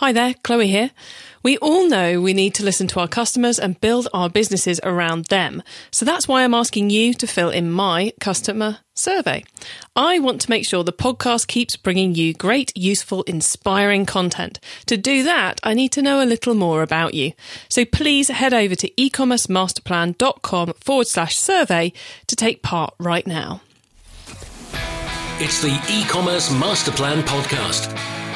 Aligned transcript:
Hi 0.00 0.12
there, 0.12 0.32
Chloe 0.42 0.66
here. 0.66 0.92
We 1.42 1.58
all 1.58 1.86
know 1.86 2.22
we 2.22 2.32
need 2.32 2.54
to 2.54 2.64
listen 2.64 2.86
to 2.86 3.00
our 3.00 3.06
customers 3.06 3.58
and 3.58 3.78
build 3.82 4.08
our 4.14 4.30
businesses 4.30 4.80
around 4.82 5.26
them. 5.26 5.62
So 5.90 6.06
that's 6.06 6.26
why 6.26 6.42
I'm 6.42 6.54
asking 6.54 6.88
you 6.88 7.12
to 7.12 7.26
fill 7.26 7.50
in 7.50 7.70
my 7.70 8.14
customer 8.18 8.78
survey. 8.94 9.44
I 9.94 10.18
want 10.18 10.40
to 10.40 10.48
make 10.48 10.66
sure 10.66 10.84
the 10.84 10.92
podcast 10.94 11.48
keeps 11.48 11.76
bringing 11.76 12.14
you 12.14 12.32
great, 12.32 12.74
useful, 12.74 13.24
inspiring 13.24 14.06
content. 14.06 14.58
To 14.86 14.96
do 14.96 15.22
that, 15.24 15.60
I 15.62 15.74
need 15.74 15.92
to 15.92 16.00
know 16.00 16.22
a 16.22 16.24
little 16.24 16.54
more 16.54 16.80
about 16.80 17.12
you. 17.12 17.34
So 17.68 17.84
please 17.84 18.28
head 18.28 18.54
over 18.54 18.74
to 18.76 18.88
ecommercemasterplan.com 18.92 20.72
forward 20.80 21.08
slash 21.08 21.36
survey 21.36 21.92
to 22.26 22.34
take 22.34 22.62
part 22.62 22.94
right 22.98 23.26
now. 23.26 23.60
It's 25.42 25.60
the 25.60 25.78
e-commerce 25.90 26.48
masterplan 26.48 27.20
podcast 27.20 28.09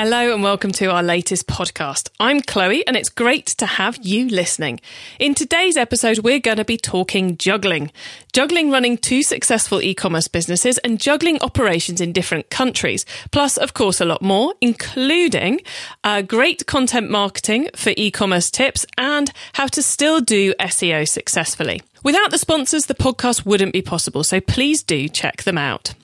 Hello 0.00 0.32
and 0.32 0.44
welcome 0.44 0.70
to 0.70 0.92
our 0.92 1.02
latest 1.02 1.48
podcast. 1.48 2.08
I'm 2.20 2.40
Chloe 2.40 2.86
and 2.86 2.96
it's 2.96 3.08
great 3.08 3.46
to 3.46 3.66
have 3.66 3.98
you 4.00 4.28
listening. 4.28 4.78
In 5.18 5.34
today's 5.34 5.76
episode, 5.76 6.20
we're 6.20 6.38
going 6.38 6.58
to 6.58 6.64
be 6.64 6.76
talking 6.76 7.36
juggling. 7.36 7.90
Juggling 8.32 8.70
running 8.70 8.96
two 8.96 9.24
successful 9.24 9.82
e-commerce 9.82 10.28
businesses 10.28 10.78
and 10.78 11.00
juggling 11.00 11.42
operations 11.42 12.00
in 12.00 12.12
different 12.12 12.48
countries. 12.48 13.04
Plus, 13.32 13.56
of 13.56 13.74
course, 13.74 14.00
a 14.00 14.04
lot 14.04 14.22
more, 14.22 14.54
including 14.60 15.60
uh, 16.04 16.22
great 16.22 16.66
content 16.66 17.10
marketing 17.10 17.68
for 17.74 17.92
e-commerce 17.96 18.52
tips 18.52 18.86
and 18.96 19.32
how 19.54 19.66
to 19.66 19.82
still 19.82 20.20
do 20.20 20.54
SEO 20.60 21.08
successfully. 21.08 21.82
Without 22.04 22.30
the 22.30 22.38
sponsors, 22.38 22.86
the 22.86 22.94
podcast 22.94 23.44
wouldn't 23.44 23.72
be 23.72 23.82
possible. 23.82 24.22
So 24.22 24.40
please 24.40 24.84
do 24.84 25.08
check 25.08 25.42
them 25.42 25.58
out. 25.58 25.94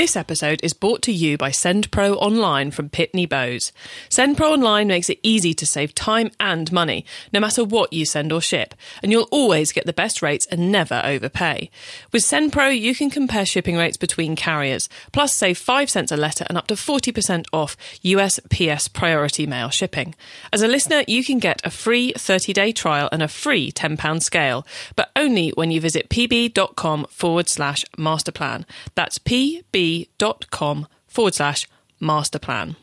This 0.00 0.16
episode 0.16 0.60
is 0.62 0.72
brought 0.72 1.02
to 1.02 1.12
you 1.12 1.36
by 1.36 1.50
SendPro 1.50 2.16
Online 2.16 2.70
from 2.70 2.88
Pitney 2.88 3.28
Bowes. 3.28 3.70
SendPro 4.08 4.52
Online 4.52 4.88
makes 4.88 5.10
it 5.10 5.20
easy 5.22 5.52
to 5.52 5.66
save 5.66 5.94
time 5.94 6.30
and 6.40 6.72
money, 6.72 7.04
no 7.34 7.38
matter 7.38 7.62
what 7.62 7.92
you 7.92 8.06
send 8.06 8.32
or 8.32 8.40
ship, 8.40 8.74
and 9.02 9.12
you'll 9.12 9.28
always 9.30 9.72
get 9.72 9.84
the 9.84 9.92
best 9.92 10.22
rates 10.22 10.46
and 10.46 10.72
never 10.72 11.02
overpay. 11.04 11.68
With 12.12 12.22
SendPro, 12.22 12.80
you 12.80 12.94
can 12.94 13.10
compare 13.10 13.44
shipping 13.44 13.76
rates 13.76 13.98
between 13.98 14.36
carriers, 14.36 14.88
plus 15.12 15.34
save 15.34 15.58
5 15.58 15.90
cents 15.90 16.10
a 16.10 16.16
letter 16.16 16.46
and 16.48 16.56
up 16.56 16.68
to 16.68 16.76
40% 16.76 17.44
off 17.52 17.76
USPS 18.02 18.90
priority 18.90 19.46
mail 19.46 19.68
shipping. 19.68 20.14
As 20.50 20.62
a 20.62 20.66
listener, 20.66 21.02
you 21.08 21.22
can 21.22 21.38
get 21.38 21.60
a 21.62 21.68
free 21.68 22.14
30-day 22.14 22.72
trial 22.72 23.10
and 23.12 23.22
a 23.22 23.28
free 23.28 23.70
£10 23.70 24.22
scale, 24.22 24.66
but 24.96 25.10
only 25.14 25.50
when 25.56 25.70
you 25.70 25.78
visit 25.78 26.08
pb.com 26.08 27.04
forward 27.10 27.50
slash 27.50 27.84
masterplan. 27.98 28.64
That's 28.94 29.18
pb 29.18 29.89
com 30.50 30.86
forward 31.06 31.34
slash 31.34 31.68
master 32.00 32.38
plan. 32.38 32.76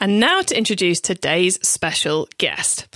And 0.00 0.18
now 0.18 0.42
to 0.42 0.58
introduce 0.58 1.00
today's 1.00 1.56
special 1.66 2.28
guest. 2.38 2.86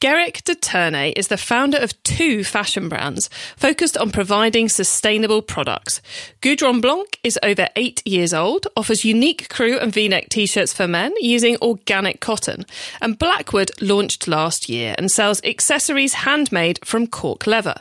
Guerric 0.00 0.44
de 0.44 0.54
Ternay 0.54 1.12
is 1.16 1.28
the 1.28 1.36
founder 1.38 1.78
of 1.78 2.02
two 2.02 2.44
fashion 2.44 2.88
brands 2.88 3.30
focused 3.56 3.96
on 3.96 4.10
providing 4.10 4.68
sustainable 4.68 5.40
products. 5.42 6.02
Goudron 6.42 6.82
Blanc 6.82 7.18
is 7.22 7.38
over 7.42 7.68
eight 7.76 8.06
years 8.06 8.34
old, 8.34 8.66
offers 8.76 9.06
unique 9.06 9.48
crew 9.48 9.78
and 9.78 9.92
v-neck 9.92 10.28
t-shirts 10.28 10.74
for 10.74 10.86
men 10.86 11.14
using 11.20 11.56
organic 11.62 12.20
cotton. 12.20 12.66
And 13.00 13.18
Blackwood 13.18 13.70
launched 13.80 14.28
last 14.28 14.68
year 14.68 14.94
and 14.98 15.10
sells 15.10 15.42
accessories 15.44 16.14
handmade 16.14 16.80
from 16.84 17.06
cork 17.06 17.46
leather. 17.46 17.76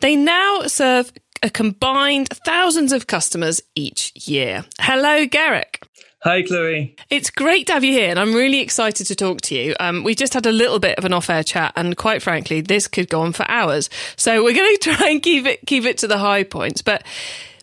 They 0.00 0.16
now 0.16 0.62
serve 0.66 1.12
a 1.44 1.50
combined 1.50 2.28
thousands 2.30 2.90
of 2.90 3.06
customers 3.06 3.60
each 3.74 4.12
year. 4.26 4.64
Hello, 4.80 5.26
Guerric. 5.26 5.82
Hi, 6.22 6.42
Chloe. 6.42 6.96
It's 7.10 7.28
great 7.28 7.66
to 7.66 7.74
have 7.74 7.84
you 7.84 7.92
here, 7.92 8.08
and 8.08 8.18
I'm 8.18 8.32
really 8.32 8.60
excited 8.60 9.06
to 9.08 9.14
talk 9.14 9.42
to 9.42 9.54
you. 9.54 9.74
Um, 9.78 10.04
we 10.04 10.14
just 10.14 10.32
had 10.32 10.46
a 10.46 10.52
little 10.52 10.78
bit 10.78 10.96
of 10.96 11.04
an 11.04 11.12
off-air 11.12 11.44
chat, 11.44 11.74
and 11.76 11.98
quite 11.98 12.22
frankly, 12.22 12.62
this 12.62 12.88
could 12.88 13.10
go 13.10 13.20
on 13.20 13.34
for 13.34 13.44
hours. 13.50 13.90
So 14.16 14.42
we're 14.44 14.54
going 14.54 14.74
to 14.74 14.94
try 14.94 15.10
and 15.10 15.22
keep 15.22 15.44
it 15.44 15.60
keep 15.66 15.84
it 15.84 15.98
to 15.98 16.06
the 16.06 16.16
high 16.16 16.44
points. 16.44 16.80
But 16.80 17.04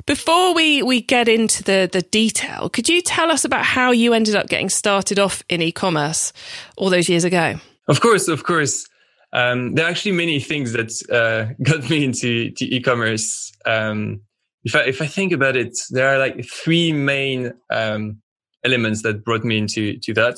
before 0.05 0.53
we 0.53 0.83
we 0.83 1.01
get 1.01 1.27
into 1.27 1.63
the 1.63 1.89
the 1.91 2.03
detail, 2.03 2.69
could 2.69 2.87
you 2.87 3.01
tell 3.01 3.31
us 3.31 3.45
about 3.45 3.65
how 3.65 3.89
you 3.91 4.13
ended 4.13 4.35
up 4.35 4.47
getting 4.47 4.69
started 4.69 5.17
off 5.17 5.41
in 5.49 5.59
e-commerce 5.63 6.31
all 6.77 6.91
those 6.91 7.09
years 7.09 7.23
ago? 7.23 7.55
Of 7.87 7.99
course, 7.99 8.27
of 8.27 8.43
course. 8.43 8.87
Um, 9.33 9.75
there 9.75 9.85
are 9.85 9.89
actually 9.89 10.11
many 10.11 10.39
things 10.39 10.73
that 10.73 10.91
uh, 11.11 11.53
got 11.63 11.89
me 11.89 12.03
into 12.03 12.51
e-commerce. 12.59 13.51
Um, 13.65 14.21
if 14.63 14.75
I 14.75 14.81
if 14.81 15.01
I 15.01 15.07
think 15.07 15.31
about 15.31 15.55
it, 15.55 15.77
there 15.89 16.13
are 16.13 16.19
like 16.19 16.45
three 16.45 16.93
main 16.93 17.53
um, 17.71 18.21
elements 18.63 19.01
that 19.03 19.23
brought 19.23 19.43
me 19.43 19.57
into 19.57 19.97
to 19.99 20.13
that. 20.13 20.37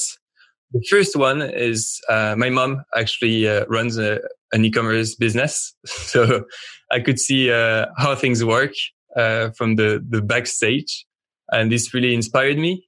The 0.71 0.85
first 0.89 1.15
one 1.15 1.41
is 1.41 1.99
uh, 2.09 2.35
my 2.37 2.49
mom 2.49 2.83
actually 2.95 3.47
uh, 3.47 3.65
runs 3.67 3.97
a, 3.97 4.21
an 4.53 4.65
e-commerce 4.65 5.15
business, 5.15 5.75
so 5.85 6.45
I 6.91 6.99
could 6.99 7.19
see 7.19 7.51
uh, 7.51 7.87
how 7.97 8.15
things 8.15 8.43
work 8.45 8.73
uh, 9.15 9.49
from 9.51 9.75
the 9.75 10.03
the 10.07 10.21
backstage, 10.21 11.05
and 11.51 11.71
this 11.71 11.93
really 11.93 12.13
inspired 12.13 12.57
me. 12.57 12.87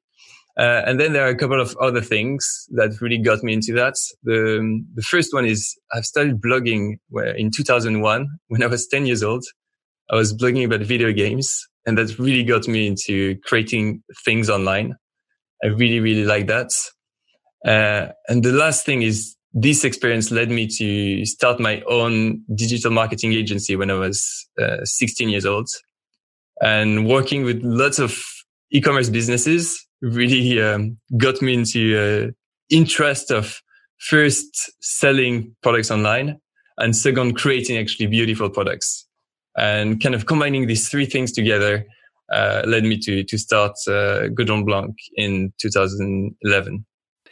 Uh, 0.58 0.84
and 0.86 1.00
then 1.00 1.12
there 1.12 1.26
are 1.26 1.30
a 1.30 1.36
couple 1.36 1.60
of 1.60 1.76
other 1.78 2.02
things 2.02 2.66
that 2.72 3.02
really 3.02 3.18
got 3.18 3.44
me 3.44 3.54
into 3.54 3.74
that. 3.74 3.96
The, 4.24 4.84
the 4.94 5.02
first 5.02 5.34
one 5.34 5.46
is 5.46 5.76
I've 5.94 6.06
started 6.06 6.42
blogging 6.42 6.98
where 7.10 7.36
in 7.36 7.52
2001 7.52 8.28
when 8.48 8.64
I 8.64 8.68
was 8.68 8.88
10 8.88 9.06
years 9.06 9.24
old. 9.24 9.44
I 10.10 10.16
was 10.16 10.34
blogging 10.34 10.66
about 10.66 10.82
video 10.82 11.12
games 11.12 11.68
and 11.86 11.98
that 11.98 12.18
really 12.20 12.44
got 12.44 12.68
me 12.68 12.88
into 12.88 13.38
creating 13.44 14.04
things 14.24 14.50
online. 14.50 14.96
I 15.64 15.68
really, 15.68 16.00
really 16.00 16.26
like 16.26 16.48
that. 16.48 16.70
Uh, 17.66 18.14
and 18.28 18.44
the 18.44 18.52
last 18.52 18.86
thing 18.86 19.02
is 19.02 19.36
this 19.54 19.84
experience 19.84 20.32
led 20.32 20.50
me 20.50 20.68
to 20.68 21.26
start 21.26 21.60
my 21.60 21.82
own 21.90 22.44
digital 22.54 22.92
marketing 22.92 23.34
agency 23.34 23.76
when 23.76 23.90
I 23.90 23.96
was 23.96 24.48
uh, 24.62 24.84
16 24.84 25.30
years 25.30 25.46
old 25.46 25.68
and 26.62 27.08
working 27.08 27.44
with 27.44 27.62
lots 27.64 28.00
of 28.00 28.22
e-commerce 28.72 29.10
businesses 29.10 29.85
really 30.02 30.62
um, 30.62 30.98
got 31.18 31.42
me 31.42 31.54
into 31.54 31.98
uh, 31.98 32.32
interest 32.70 33.32
of 33.32 33.62
first 34.00 34.72
selling 34.82 35.56
products 35.62 35.92
online 35.92 36.40
and 36.78 36.96
second 36.96 37.36
creating 37.36 37.78
actually 37.78 38.08
beautiful 38.08 38.50
products. 38.50 39.08
And 39.58 40.02
kind 40.02 40.14
of 40.14 40.26
combining 40.26 40.68
these 40.68 40.90
three 40.90 41.06
things 41.06 41.32
together 41.32 41.86
uh, 42.32 42.64
led 42.66 42.84
me 42.84 42.98
to 43.00 43.24
to 43.24 43.38
start 43.38 43.74
uh, 43.88 44.28
Goudron 44.34 44.66
Blanc 44.66 44.96
in 45.16 45.54
2011 45.62 46.86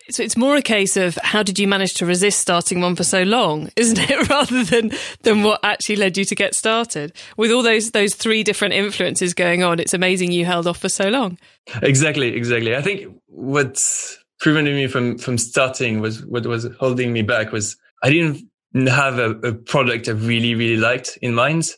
so 0.09 0.23
it's 0.23 0.37
more 0.37 0.55
a 0.55 0.61
case 0.61 0.97
of 0.97 1.15
how 1.23 1.43
did 1.43 1.59
you 1.59 1.67
manage 1.67 1.93
to 1.95 2.05
resist 2.05 2.39
starting 2.39 2.81
one 2.81 2.95
for 2.95 3.03
so 3.03 3.23
long, 3.23 3.69
isn't 3.75 3.99
it? 3.99 4.29
Rather 4.29 4.63
than 4.63 4.91
than 5.21 5.43
what 5.43 5.59
actually 5.63 5.95
led 5.95 6.17
you 6.17 6.25
to 6.25 6.35
get 6.35 6.55
started. 6.55 7.13
With 7.37 7.51
all 7.51 7.63
those 7.63 7.91
those 7.91 8.15
three 8.15 8.43
different 8.43 8.73
influences 8.73 9.33
going 9.33 9.63
on, 9.63 9.79
it's 9.79 9.93
amazing 9.93 10.31
you 10.31 10.45
held 10.45 10.67
off 10.67 10.77
for 10.77 10.89
so 10.89 11.09
long. 11.09 11.37
Exactly, 11.81 12.35
exactly. 12.35 12.75
I 12.75 12.81
think 12.81 13.15
what's 13.27 14.17
prevented 14.39 14.75
me 14.75 14.87
from 14.87 15.17
from 15.17 15.37
starting 15.37 15.99
was 16.01 16.25
what 16.25 16.45
was 16.45 16.67
holding 16.79 17.13
me 17.13 17.21
back 17.21 17.51
was 17.51 17.77
I 18.03 18.09
didn't 18.09 18.47
have 18.87 19.19
a, 19.19 19.31
a 19.31 19.53
product 19.53 20.09
I 20.09 20.11
really 20.11 20.55
really 20.55 20.77
liked 20.77 21.17
in 21.21 21.33
mind. 21.33 21.69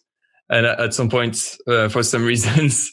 And 0.50 0.66
at 0.66 0.94
some 0.94 1.10
point, 1.10 1.58
uh, 1.68 1.90
for 1.90 2.04
some 2.04 2.24
reasons, 2.34 2.92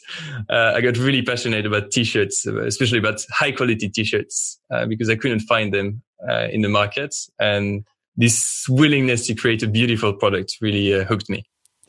uh, 0.49 0.73
I 0.75 0.81
got 0.81 0.97
really 0.97 1.21
passionate 1.21 1.65
about 1.65 1.91
t-shirts, 1.91 2.45
especially 2.45 2.99
about 2.99 3.23
high 3.31 3.51
quality 3.51 3.89
t-shirts, 3.89 4.59
uh, 4.71 4.85
because 4.85 5.09
I 5.09 5.15
couldn't 5.15 5.41
find 5.41 5.73
them 5.73 6.01
uh, 6.27 6.47
in 6.51 6.61
the 6.61 6.69
market. 6.69 7.15
And 7.39 7.85
this 8.15 8.65
willingness 8.69 9.27
to 9.27 9.35
create 9.35 9.63
a 9.63 9.67
beautiful 9.67 10.13
product 10.13 10.57
really 10.61 10.93
uh, 10.93 11.03
hooked 11.03 11.29
me. 11.29 11.43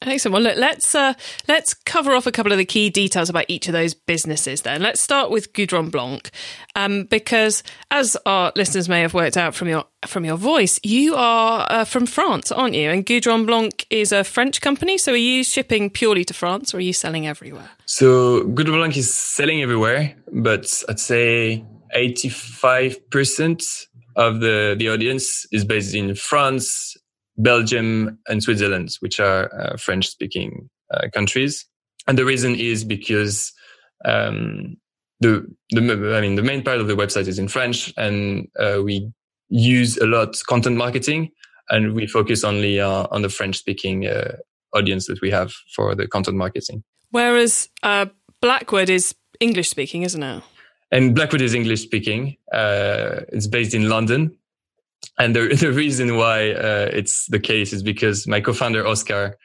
Excellent. 0.06 0.34
Well, 0.34 0.42
look, 0.42 0.56
let's 0.56 0.94
uh, 0.94 1.14
let's 1.48 1.72
cover 1.72 2.14
off 2.14 2.26
a 2.26 2.32
couple 2.32 2.52
of 2.52 2.58
the 2.58 2.64
key 2.64 2.90
details 2.90 3.30
about 3.30 3.46
each 3.48 3.66
of 3.68 3.72
those 3.72 3.94
businesses. 3.94 4.62
Then 4.62 4.82
let's 4.82 5.00
start 5.00 5.30
with 5.30 5.52
Goudron 5.52 5.90
Blanc, 5.90 6.30
um, 6.74 7.04
because 7.04 7.62
as 7.90 8.16
our 8.26 8.52
listeners 8.54 8.88
may 8.88 9.00
have 9.00 9.14
worked 9.14 9.36
out 9.36 9.54
from 9.54 9.68
your 9.68 9.84
from 10.06 10.24
your 10.24 10.36
voice, 10.36 10.78
you 10.82 11.14
are 11.14 11.66
uh, 11.70 11.84
from 11.84 12.06
France, 12.06 12.52
aren't 12.52 12.74
you? 12.74 12.90
And 12.90 13.06
Goudron 13.06 13.46
Blanc 13.46 13.86
is 13.88 14.12
a 14.12 14.24
French 14.24 14.60
company. 14.60 14.98
So 14.98 15.12
are 15.12 15.16
you 15.16 15.42
shipping 15.42 15.88
purely 15.90 16.24
to 16.26 16.34
France, 16.34 16.74
or 16.74 16.76
are 16.76 16.80
you 16.80 16.92
selling 16.92 17.26
everywhere? 17.26 17.70
So 17.86 18.42
Goudron 18.42 18.76
Blanc 18.76 18.96
is 18.96 19.14
selling 19.14 19.62
everywhere, 19.62 20.14
but 20.32 20.82
I'd 20.88 21.00
say 21.00 21.64
eighty 21.94 22.28
five 22.28 23.10
percent 23.10 23.62
of 24.16 24.40
the 24.40 24.76
the 24.78 24.90
audience 24.90 25.46
is 25.50 25.64
based 25.64 25.94
in 25.94 26.14
France, 26.14 26.96
Belgium 27.36 28.18
and 28.28 28.42
Switzerland, 28.42 28.90
which 29.00 29.20
are 29.20 29.52
uh, 29.54 29.76
French 29.76 30.06
speaking 30.06 30.70
uh, 30.92 31.08
countries. 31.12 31.66
And 32.06 32.18
the 32.18 32.24
reason 32.24 32.54
is 32.54 32.84
because 32.84 33.52
um, 34.04 34.76
the 35.20 35.46
the 35.70 36.14
I 36.16 36.20
mean 36.20 36.34
the 36.34 36.42
main 36.42 36.62
part 36.62 36.80
of 36.80 36.86
the 36.86 36.94
website 36.94 37.28
is 37.28 37.38
in 37.38 37.48
French, 37.48 37.92
and 37.96 38.48
uh, 38.58 38.80
we 38.82 39.10
use 39.48 39.96
a 39.98 40.06
lot 40.06 40.36
content 40.46 40.76
marketing, 40.76 41.30
and 41.70 41.94
we 41.94 42.06
focus 42.06 42.44
only 42.44 42.80
uh, 42.80 43.06
on 43.10 43.22
the 43.22 43.28
French 43.28 43.56
speaking 43.56 44.06
uh, 44.06 44.36
audience 44.74 45.06
that 45.06 45.20
we 45.20 45.30
have 45.30 45.52
for 45.74 45.94
the 45.94 46.06
content 46.06 46.36
marketing. 46.36 46.84
Whereas 47.10 47.68
uh, 47.82 48.06
Blackwood 48.40 48.90
is 48.90 49.14
English 49.40 49.70
speaking, 49.70 50.02
isn't 50.02 50.22
it? 50.22 50.42
And 50.90 51.14
Blackwood 51.14 51.40
is 51.40 51.54
English 51.54 51.82
speaking. 51.82 52.36
Uh, 52.52 53.20
it's 53.28 53.46
based 53.46 53.74
in 53.74 53.88
London, 53.88 54.36
and 55.18 55.34
the 55.34 55.48
the 55.60 55.72
reason 55.72 56.16
why 56.16 56.52
uh, 56.52 56.88
it's 56.92 57.26
the 57.26 57.40
case 57.40 57.72
is 57.72 57.82
because 57.82 58.26
my 58.26 58.40
co-founder 58.40 58.86
Oscar 58.86 59.36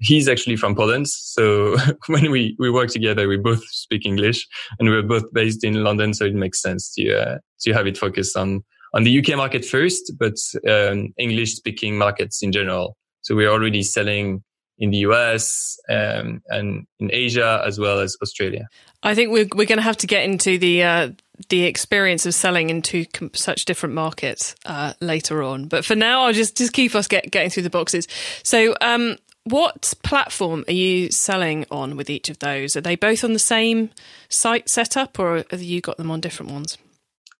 he's 0.00 0.28
actually 0.28 0.56
from 0.56 0.74
Poland. 0.74 1.08
So 1.08 1.76
when 2.06 2.30
we, 2.30 2.56
we 2.58 2.70
work 2.70 2.90
together, 2.90 3.28
we 3.28 3.36
both 3.36 3.64
speak 3.68 4.06
English 4.06 4.46
and 4.78 4.88
we're 4.88 5.02
both 5.02 5.32
based 5.32 5.64
in 5.64 5.82
London. 5.82 6.14
So 6.14 6.24
it 6.24 6.34
makes 6.34 6.60
sense 6.60 6.92
to, 6.94 7.14
uh, 7.14 7.38
to 7.60 7.72
have 7.72 7.86
it 7.86 7.98
focused 7.98 8.36
on, 8.36 8.64
on 8.94 9.04
the 9.04 9.18
UK 9.18 9.36
market 9.36 9.64
first, 9.64 10.12
but 10.18 10.34
um, 10.68 11.12
English 11.18 11.54
speaking 11.54 11.98
markets 11.98 12.42
in 12.42 12.52
general. 12.52 12.96
So 13.22 13.34
we're 13.34 13.50
already 13.50 13.82
selling 13.82 14.42
in 14.78 14.90
the 14.90 14.98
US 14.98 15.78
um, 15.88 16.42
and 16.48 16.86
in 17.00 17.10
Asia 17.12 17.62
as 17.66 17.78
well 17.78 17.98
as 17.98 18.16
Australia. 18.22 18.68
I 19.02 19.14
think 19.14 19.30
we're 19.30 19.48
we're 19.54 19.66
going 19.66 19.78
to 19.78 19.82
have 19.82 19.96
to 19.98 20.06
get 20.06 20.24
into 20.24 20.58
the 20.58 20.82
uh, 20.82 21.10
the 21.48 21.64
experience 21.64 22.26
of 22.26 22.34
selling 22.34 22.70
into 22.70 23.04
com- 23.06 23.30
such 23.34 23.64
different 23.64 23.94
markets 23.94 24.54
uh, 24.64 24.94
later 25.00 25.42
on. 25.42 25.66
But 25.66 25.84
for 25.84 25.94
now, 25.94 26.22
I'll 26.22 26.32
just 26.32 26.56
just 26.56 26.72
keep 26.72 26.94
us 26.94 27.06
get, 27.06 27.30
getting 27.30 27.50
through 27.50 27.64
the 27.64 27.70
boxes. 27.70 28.08
So 28.42 28.74
um, 28.80 29.16
what 29.44 29.94
platform 30.02 30.64
are 30.66 30.72
you 30.72 31.10
selling 31.12 31.66
on 31.70 31.96
with 31.96 32.10
each 32.10 32.28
of 32.28 32.40
those? 32.40 32.74
Are 32.74 32.80
they 32.80 32.96
both 32.96 33.22
on 33.22 33.32
the 33.32 33.38
same 33.38 33.90
site 34.28 34.68
setup 34.68 35.18
or 35.20 35.44
have 35.50 35.62
you 35.62 35.80
got 35.80 35.98
them 35.98 36.10
on 36.10 36.20
different 36.20 36.50
ones? 36.50 36.78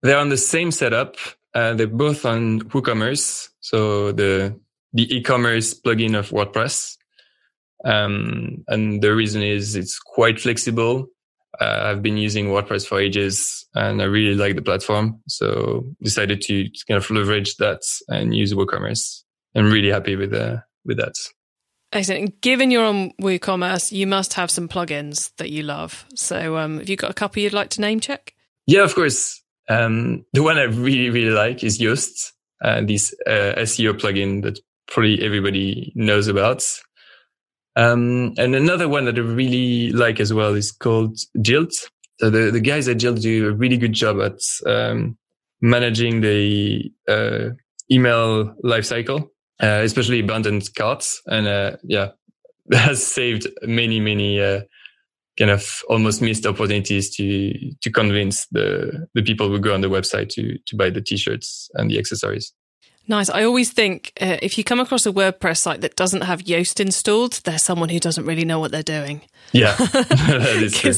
They're 0.02 0.18
on 0.18 0.28
the 0.28 0.36
same 0.36 0.70
setup. 0.70 1.16
Uh, 1.52 1.74
they're 1.74 1.88
both 1.88 2.24
on 2.24 2.60
WooCommerce. 2.60 3.48
So 3.60 4.12
the, 4.12 4.58
the 4.92 5.16
e-commerce 5.16 5.74
plugin 5.74 6.16
of 6.16 6.30
WordPress. 6.30 6.96
Um, 7.84 8.64
and 8.68 9.02
the 9.02 9.14
reason 9.14 9.42
is 9.42 9.74
it's 9.74 9.98
quite 9.98 10.40
flexible. 10.40 11.06
Uh, 11.60 11.80
I've 11.84 12.02
been 12.02 12.16
using 12.16 12.46
WordPress 12.46 12.86
for 12.86 13.00
ages 13.00 13.66
and 13.74 14.00
I 14.00 14.04
really 14.04 14.34
like 14.34 14.56
the 14.56 14.62
platform. 14.62 15.20
So 15.28 15.84
decided 16.02 16.40
to 16.42 16.68
kind 16.88 16.98
of 16.98 17.10
leverage 17.10 17.56
that 17.56 17.80
and 18.08 18.34
use 18.34 18.52
WooCommerce. 18.52 19.22
I'm 19.54 19.70
really 19.70 19.90
happy 19.90 20.16
with, 20.16 20.34
uh, 20.34 20.58
with 20.84 20.98
that. 20.98 21.14
Excellent. 21.92 22.40
Given 22.40 22.70
you're 22.70 22.84
on 22.84 23.12
WooCommerce, 23.22 23.92
you 23.92 24.06
must 24.06 24.34
have 24.34 24.50
some 24.50 24.68
plugins 24.68 25.34
that 25.36 25.50
you 25.50 25.62
love. 25.62 26.04
So, 26.14 26.56
um, 26.58 26.78
have 26.78 26.88
you 26.88 26.96
got 26.96 27.10
a 27.10 27.14
couple 27.14 27.42
you'd 27.42 27.52
like 27.52 27.70
to 27.70 27.80
name 27.80 28.00
check? 28.00 28.34
Yeah, 28.66 28.82
of 28.82 28.94
course. 28.94 29.42
Um, 29.68 30.24
the 30.32 30.42
one 30.42 30.58
I 30.58 30.64
really, 30.64 31.10
really 31.10 31.30
like 31.30 31.64
is 31.64 31.78
Yoast, 31.78 32.32
uh, 32.62 32.82
this 32.82 33.14
uh, 33.26 33.54
SEO 33.58 33.94
plugin 33.94 34.42
that 34.42 34.58
probably 34.88 35.22
everybody 35.22 35.92
knows 35.94 36.28
about. 36.28 36.64
Um, 37.76 38.34
and 38.38 38.54
another 38.54 38.88
one 38.88 39.04
that 39.04 39.16
I 39.16 39.20
really 39.20 39.92
like 39.92 40.18
as 40.18 40.32
well 40.32 40.54
is 40.54 40.72
called 40.72 41.18
Jilt. 41.38 41.72
So 42.18 42.30
the, 42.30 42.50
the 42.50 42.60
guys 42.60 42.88
at 42.88 42.96
Jilt 42.96 43.20
do 43.20 43.48
a 43.48 43.52
really 43.52 43.76
good 43.76 43.92
job 43.92 44.20
at 44.20 44.38
um, 44.66 45.18
managing 45.60 46.22
the 46.22 46.90
uh, 47.06 47.50
email 47.90 48.54
lifecycle 48.64 49.28
uh, 49.60 49.80
especially 49.84 50.20
abandoned 50.20 50.68
carts. 50.74 51.22
And 51.26 51.46
uh, 51.46 51.76
yeah, 51.82 52.10
has 52.72 53.06
saved 53.06 53.46
many, 53.62 54.00
many 54.00 54.40
uh, 54.40 54.62
kind 55.38 55.50
of 55.50 55.82
almost 55.88 56.22
missed 56.22 56.46
opportunities 56.46 57.14
to 57.16 57.74
to 57.80 57.90
convince 57.90 58.46
the 58.48 59.06
the 59.14 59.22
people 59.22 59.48
who 59.48 59.58
go 59.58 59.74
on 59.74 59.80
the 59.80 59.90
website 59.90 60.28
to 60.30 60.58
to 60.66 60.76
buy 60.76 60.90
the 60.90 61.00
t-shirts 61.00 61.70
and 61.74 61.90
the 61.90 61.98
accessories. 61.98 62.52
Nice. 63.08 63.30
I 63.30 63.44
always 63.44 63.70
think 63.72 64.12
uh, 64.20 64.38
if 64.42 64.58
you 64.58 64.64
come 64.64 64.80
across 64.80 65.06
a 65.06 65.12
WordPress 65.12 65.58
site 65.58 65.80
that 65.82 65.96
doesn't 65.96 66.22
have 66.22 66.42
Yoast 66.42 66.80
installed, 66.80 67.34
there's 67.44 67.62
someone 67.62 67.88
who 67.88 68.00
doesn't 68.00 68.26
really 68.26 68.44
know 68.44 68.58
what 68.58 68.72
they're 68.72 68.82
doing. 68.82 69.22
Yeah, 69.52 69.74
true. 70.72 70.92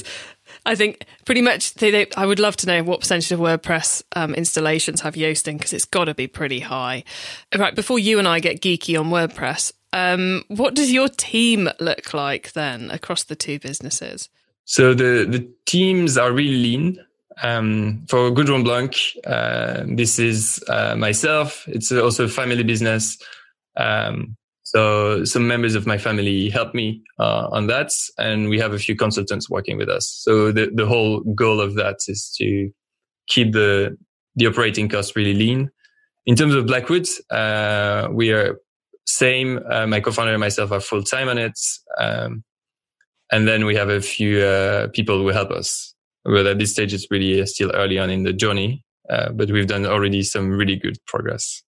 I 0.64 0.74
think 0.74 1.04
pretty 1.24 1.42
much 1.42 1.74
they, 1.74 1.90
they, 1.90 2.06
I 2.16 2.26
would 2.26 2.38
love 2.38 2.56
to 2.58 2.66
know 2.66 2.82
what 2.82 3.00
percentage 3.00 3.32
of 3.32 3.40
WordPress 3.40 4.02
um, 4.16 4.34
installations 4.34 5.02
have 5.02 5.14
Yoast 5.14 5.48
in 5.48 5.56
because 5.56 5.72
it's 5.72 5.84
got 5.84 6.06
to 6.06 6.14
be 6.14 6.26
pretty 6.26 6.60
high. 6.60 7.04
Right, 7.56 7.74
before 7.74 7.98
you 7.98 8.18
and 8.18 8.26
I 8.26 8.40
get 8.40 8.60
geeky 8.60 8.98
on 8.98 9.10
WordPress, 9.10 9.72
um, 9.92 10.44
what 10.48 10.74
does 10.74 10.92
your 10.92 11.08
team 11.08 11.68
look 11.80 12.12
like 12.12 12.52
then 12.52 12.90
across 12.90 13.24
the 13.24 13.36
two 13.36 13.58
businesses? 13.58 14.28
So 14.64 14.92
the, 14.92 15.26
the 15.28 15.50
teams 15.64 16.18
are 16.18 16.30
really 16.30 16.56
lean. 16.56 17.04
Um, 17.42 18.04
for 18.08 18.30
Goudron 18.30 18.64
Blanc, 18.64 18.94
uh, 19.26 19.84
this 19.86 20.18
is 20.18 20.62
uh, 20.68 20.96
myself. 20.96 21.64
It's 21.68 21.92
also 21.92 22.24
a 22.24 22.28
family 22.28 22.64
business. 22.64 23.16
Um, 23.76 24.36
so 24.62 25.24
some 25.24 25.48
members 25.48 25.74
of 25.74 25.86
my 25.86 25.96
family 25.96 26.50
help 26.50 26.74
me 26.74 27.02
uh, 27.18 27.48
on 27.50 27.68
that, 27.68 27.90
and 28.18 28.48
we 28.48 28.58
have 28.58 28.74
a 28.74 28.78
few 28.78 28.94
consultants 28.96 29.48
working 29.48 29.78
with 29.78 29.88
us. 29.88 30.06
So 30.22 30.52
the 30.52 30.70
the 30.74 30.84
whole 30.84 31.20
goal 31.34 31.60
of 31.60 31.74
that 31.76 31.96
is 32.06 32.34
to 32.38 32.70
keep 33.28 33.52
the 33.52 33.96
the 34.36 34.46
operating 34.46 34.88
costs 34.88 35.16
really 35.16 35.34
lean. 35.34 35.70
In 36.26 36.36
terms 36.36 36.54
of 36.54 36.66
Blackwood, 36.66 37.08
uh, 37.30 38.08
we 38.12 38.30
are 38.30 38.60
same. 39.06 39.60
Uh, 39.70 39.86
my 39.86 40.00
co-founder 40.00 40.32
and 40.32 40.40
myself 40.40 40.70
are 40.70 40.80
full 40.80 41.02
time 41.02 41.30
on 41.30 41.38
it, 41.38 41.58
um, 41.98 42.44
and 43.32 43.48
then 43.48 43.64
we 43.64 43.74
have 43.74 43.88
a 43.88 44.02
few 44.02 44.40
uh, 44.40 44.88
people 44.88 45.16
who 45.16 45.28
help 45.28 45.50
us. 45.50 45.94
But 46.28 46.46
at 46.46 46.58
this 46.58 46.72
stage, 46.72 46.92
it's 46.92 47.10
really 47.10 47.44
still 47.46 47.70
early 47.74 47.98
on 47.98 48.10
in 48.10 48.22
the 48.22 48.34
journey, 48.34 48.84
uh, 49.08 49.32
but 49.32 49.50
we've 49.50 49.66
done 49.66 49.86
already 49.86 50.22
some 50.22 50.50
really 50.50 50.76
good 50.76 50.98
progress. 51.06 51.62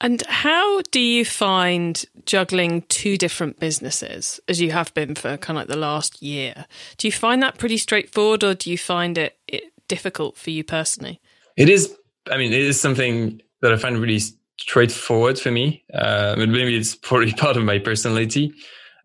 And 0.00 0.24
how 0.26 0.80
do 0.90 1.00
you 1.00 1.24
find 1.24 2.04
juggling 2.24 2.82
two 2.82 3.16
different 3.16 3.60
businesses 3.60 4.40
as 4.48 4.60
you 4.60 4.70
have 4.70 4.94
been 4.94 5.14
for 5.14 5.36
kind 5.36 5.58
of 5.58 5.62
like 5.62 5.68
the 5.68 5.76
last 5.76 6.22
year? 6.22 6.66
Do 6.96 7.06
you 7.06 7.12
find 7.12 7.42
that 7.42 7.58
pretty 7.58 7.76
straightforward 7.76 8.44
or 8.44 8.54
do 8.54 8.70
you 8.70 8.78
find 8.78 9.18
it, 9.18 9.36
it 9.46 9.64
difficult 9.88 10.36
for 10.36 10.50
you 10.50 10.64
personally? 10.64 11.20
It 11.56 11.68
is, 11.68 11.94
I 12.30 12.38
mean, 12.38 12.52
it 12.52 12.62
is 12.62 12.80
something 12.80 13.42
that 13.60 13.72
I 13.72 13.76
find 13.76 13.98
really 13.98 14.20
straightforward 14.58 15.38
for 15.38 15.50
me. 15.50 15.84
Uh, 15.92 16.36
but 16.36 16.48
maybe 16.48 16.76
it's 16.76 16.94
probably 17.02 17.32
part 17.32 17.56
of 17.56 17.64
my 17.64 17.78
personality. 17.78 18.54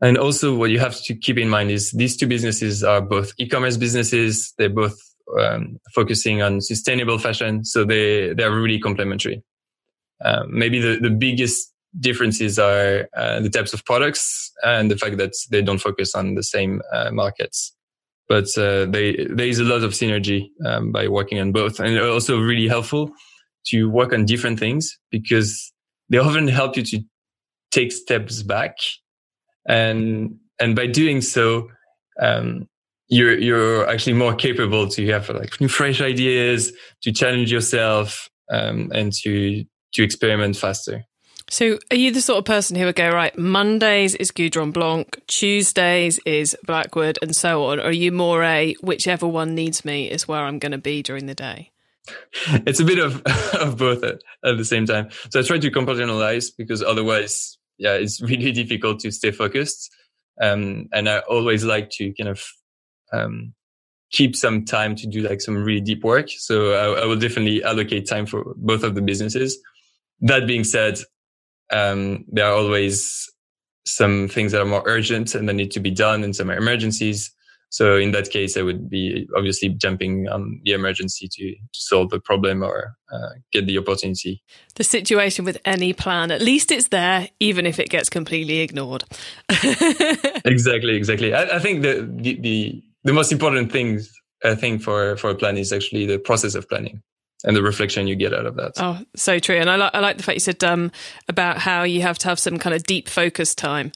And 0.03 0.17
also 0.17 0.53
what 0.53 0.69
you 0.69 0.79
have 0.79 1.01
to 1.03 1.15
keep 1.15 1.37
in 1.37 1.47
mind 1.47 1.71
is 1.71 1.91
these 1.91 2.17
two 2.17 2.27
businesses 2.27 2.83
are 2.83 2.99
both 3.01 3.31
e-commerce 3.37 3.77
businesses. 3.77 4.53
They're 4.57 4.69
both 4.69 4.97
um, 5.39 5.79
focusing 5.95 6.41
on 6.41 6.59
sustainable 6.59 7.17
fashion. 7.17 7.63
So 7.63 7.85
they, 7.85 8.33
they're 8.33 8.51
really 8.51 8.79
complementary. 8.79 9.41
Um, 10.21 10.47
maybe 10.49 10.81
the, 10.81 10.99
the 10.99 11.09
biggest 11.09 11.71
differences 11.97 12.59
are 12.59 13.07
uh, 13.15 13.39
the 13.39 13.49
types 13.49 13.73
of 13.73 13.85
products 13.85 14.51
and 14.63 14.91
the 14.91 14.97
fact 14.97 15.17
that 15.17 15.31
they 15.51 15.61
don't 15.61 15.79
focus 15.79 16.15
on 16.15 16.35
the 16.35 16.43
same 16.43 16.81
uh, 16.91 17.09
markets. 17.11 17.73
But 18.27 18.45
uh, 18.57 18.85
they, 18.85 19.25
there 19.29 19.47
is 19.47 19.59
a 19.59 19.63
lot 19.63 19.83
of 19.83 19.91
synergy 19.91 20.47
um, 20.65 20.91
by 20.91 21.07
working 21.07 21.39
on 21.39 21.53
both, 21.53 21.79
and 21.79 21.97
also 21.99 22.39
really 22.39 22.67
helpful 22.67 23.11
to 23.67 23.89
work 23.89 24.11
on 24.11 24.25
different 24.25 24.59
things 24.59 24.97
because 25.11 25.71
they 26.09 26.17
often 26.17 26.49
help 26.49 26.75
you 26.75 26.83
to 26.83 26.99
take 27.71 27.91
steps 27.91 28.43
back, 28.43 28.75
and 29.65 30.37
and 30.59 30.75
by 30.75 30.87
doing 30.87 31.21
so, 31.21 31.69
um, 32.21 32.67
you're 33.07 33.37
you're 33.37 33.89
actually 33.89 34.13
more 34.13 34.35
capable 34.35 34.87
to 34.89 35.07
have 35.07 35.29
like 35.29 35.59
new 35.59 35.67
fresh 35.67 36.01
ideas, 36.01 36.71
to 37.01 37.11
challenge 37.11 37.51
yourself, 37.51 38.29
um, 38.51 38.91
and 38.93 39.13
to 39.23 39.65
to 39.93 40.03
experiment 40.03 40.57
faster. 40.57 41.05
So, 41.49 41.77
are 41.91 41.97
you 41.97 42.11
the 42.11 42.21
sort 42.21 42.39
of 42.39 42.45
person 42.45 42.75
who 42.77 42.85
would 42.85 42.95
go, 42.95 43.11
right, 43.11 43.37
Mondays 43.37 44.15
is 44.15 44.31
Goudron 44.31 44.73
Blanc, 44.73 45.21
Tuesdays 45.27 46.19
is 46.25 46.55
Blackwood, 46.65 47.19
and 47.21 47.35
so 47.35 47.65
on? 47.65 47.79
Or 47.79 47.83
are 47.83 47.91
you 47.91 48.11
more 48.11 48.43
a 48.43 48.73
whichever 48.81 49.27
one 49.27 49.53
needs 49.53 49.85
me 49.85 50.09
is 50.09 50.27
where 50.27 50.41
I'm 50.41 50.57
going 50.57 50.71
to 50.71 50.77
be 50.77 51.03
during 51.03 51.25
the 51.25 51.35
day? 51.35 51.71
It's 52.65 52.79
a 52.79 52.85
bit 52.85 52.97
of, 52.97 53.21
of 53.53 53.77
both 53.77 54.03
at, 54.03 54.21
at 54.43 54.57
the 54.57 54.65
same 54.65 54.85
time. 54.85 55.09
So, 55.29 55.39
I 55.39 55.43
try 55.43 55.59
to 55.59 55.69
compartmentalize 55.69 56.51
because 56.57 56.81
otherwise, 56.81 57.57
yeah, 57.77 57.93
it's 57.93 58.21
really 58.29 58.51
difficult 58.51 58.99
to 59.01 59.11
stay 59.11 59.31
focused. 59.31 59.89
Um, 60.41 60.87
and 60.91 61.07
I 61.07 61.19
always 61.19 61.63
like 61.63 61.89
to 61.91 62.11
kind 62.13 62.29
of 62.29 62.43
um, 63.11 63.53
keep 64.11 64.35
some 64.35 64.65
time 64.65 64.95
to 64.95 65.07
do 65.07 65.21
like 65.21 65.41
some 65.41 65.63
really 65.63 65.81
deep 65.81 66.03
work. 66.03 66.27
So, 66.29 66.73
I, 66.73 67.03
I 67.03 67.05
will 67.05 67.19
definitely 67.19 67.63
allocate 67.63 68.07
time 68.07 68.25
for 68.25 68.53
both 68.57 68.83
of 68.83 68.95
the 68.95 69.01
businesses 69.01 69.59
that 70.23 70.47
being 70.47 70.63
said, 70.63 70.99
um, 71.71 72.25
there 72.29 72.45
are 72.45 72.55
always 72.55 73.29
some 73.85 74.29
things 74.29 74.51
that 74.51 74.61
are 74.61 74.65
more 74.65 74.83
urgent 74.85 75.35
and 75.35 75.47
that 75.47 75.53
need 75.53 75.71
to 75.71 75.79
be 75.79 75.91
done 75.91 76.23
and 76.23 76.35
some 76.35 76.49
emergencies. 76.49 77.31
So 77.73 77.97
in 77.97 78.11
that 78.11 78.29
case, 78.29 78.55
I 78.55 78.61
would 78.61 78.87
be 78.87 79.27
obviously 79.35 79.69
jumping 79.69 80.27
on 80.27 80.61
the 80.63 80.73
emergency 80.73 81.27
to, 81.27 81.55
to 81.55 81.57
solve 81.73 82.11
the 82.11 82.19
problem 82.19 82.61
or 82.63 82.95
uh, 83.11 83.29
get 83.51 83.65
the 83.65 83.79
opportunity. 83.79 84.43
The 84.75 84.83
situation 84.83 85.43
with 85.43 85.57
any 85.65 85.91
plan, 85.91 86.29
at 86.29 86.39
least 86.39 86.71
it's 86.71 86.89
there, 86.89 87.29
even 87.39 87.65
if 87.65 87.79
it 87.79 87.89
gets 87.89 88.09
completely 88.09 88.59
ignored. 88.59 89.05
exactly, 90.45 90.95
exactly. 90.95 91.33
I, 91.33 91.55
I 91.55 91.59
think 91.59 91.81
the, 91.81 92.07
the, 92.15 92.39
the, 92.41 92.83
the 93.05 93.13
most 93.13 93.31
important 93.31 93.71
thing 93.71 94.01
uh, 94.43 94.55
thing 94.55 94.77
for 94.77 95.17
for 95.17 95.31
a 95.31 95.35
plan 95.35 95.57
is 95.57 95.73
actually 95.73 96.05
the 96.05 96.19
process 96.19 96.53
of 96.53 96.69
planning 96.69 97.01
and 97.43 97.55
the 97.55 97.63
reflection 97.63 98.07
you 98.07 98.15
get 98.15 98.33
out 98.33 98.45
of 98.45 98.55
that. 98.55 98.73
Oh, 98.77 98.99
so 99.15 99.39
true. 99.39 99.55
And 99.55 99.69
I 99.69 99.77
like 99.77 99.95
I 99.95 99.99
like 99.99 100.17
the 100.17 100.23
fact 100.23 100.35
you 100.35 100.41
said 100.41 100.63
um, 100.63 100.91
about 101.27 101.57
how 101.57 101.83
you 101.83 102.01
have 102.01 102.19
to 102.19 102.27
have 102.27 102.37
some 102.37 102.59
kind 102.59 102.75
of 102.75 102.83
deep 102.83 103.09
focus 103.09 103.55
time, 103.55 103.93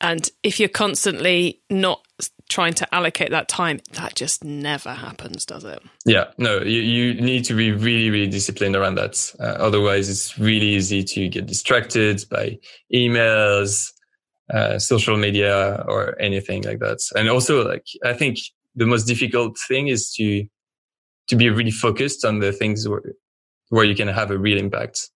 and 0.00 0.30
if 0.44 0.60
you're 0.60 0.68
constantly 0.68 1.62
not 1.70 2.06
trying 2.48 2.74
to 2.74 2.94
allocate 2.94 3.30
that 3.30 3.48
time, 3.48 3.80
that 3.92 4.14
just 4.14 4.44
never 4.44 4.94
happens, 4.94 5.44
does 5.44 5.64
it? 5.64 5.82
Yeah, 6.04 6.26
no, 6.38 6.60
you, 6.60 6.80
you 6.80 7.20
need 7.20 7.44
to 7.46 7.54
be 7.54 7.72
really, 7.72 8.10
really 8.10 8.30
disciplined 8.30 8.76
around 8.76 8.96
that. 8.96 9.32
Uh, 9.40 9.44
otherwise, 9.58 10.08
it's 10.08 10.38
really 10.38 10.68
easy 10.68 11.02
to 11.02 11.28
get 11.28 11.46
distracted 11.46 12.24
by 12.30 12.58
emails, 12.94 13.92
uh, 14.52 14.78
social 14.78 15.16
media, 15.16 15.84
or 15.88 16.20
anything 16.20 16.62
like 16.62 16.78
that. 16.78 16.98
And 17.16 17.28
also, 17.28 17.66
like, 17.66 17.84
I 18.04 18.12
think 18.12 18.38
the 18.76 18.86
most 18.86 19.04
difficult 19.04 19.58
thing 19.68 19.88
is 19.88 20.12
to 20.14 20.46
to 21.28 21.34
be 21.34 21.50
really 21.50 21.72
focused 21.72 22.24
on 22.24 22.38
the 22.38 22.52
things 22.52 22.88
where, 22.88 23.02
where 23.70 23.84
you 23.84 23.96
can 23.96 24.06
have 24.06 24.30
a 24.30 24.38
real 24.38 24.58
impact 24.58 25.10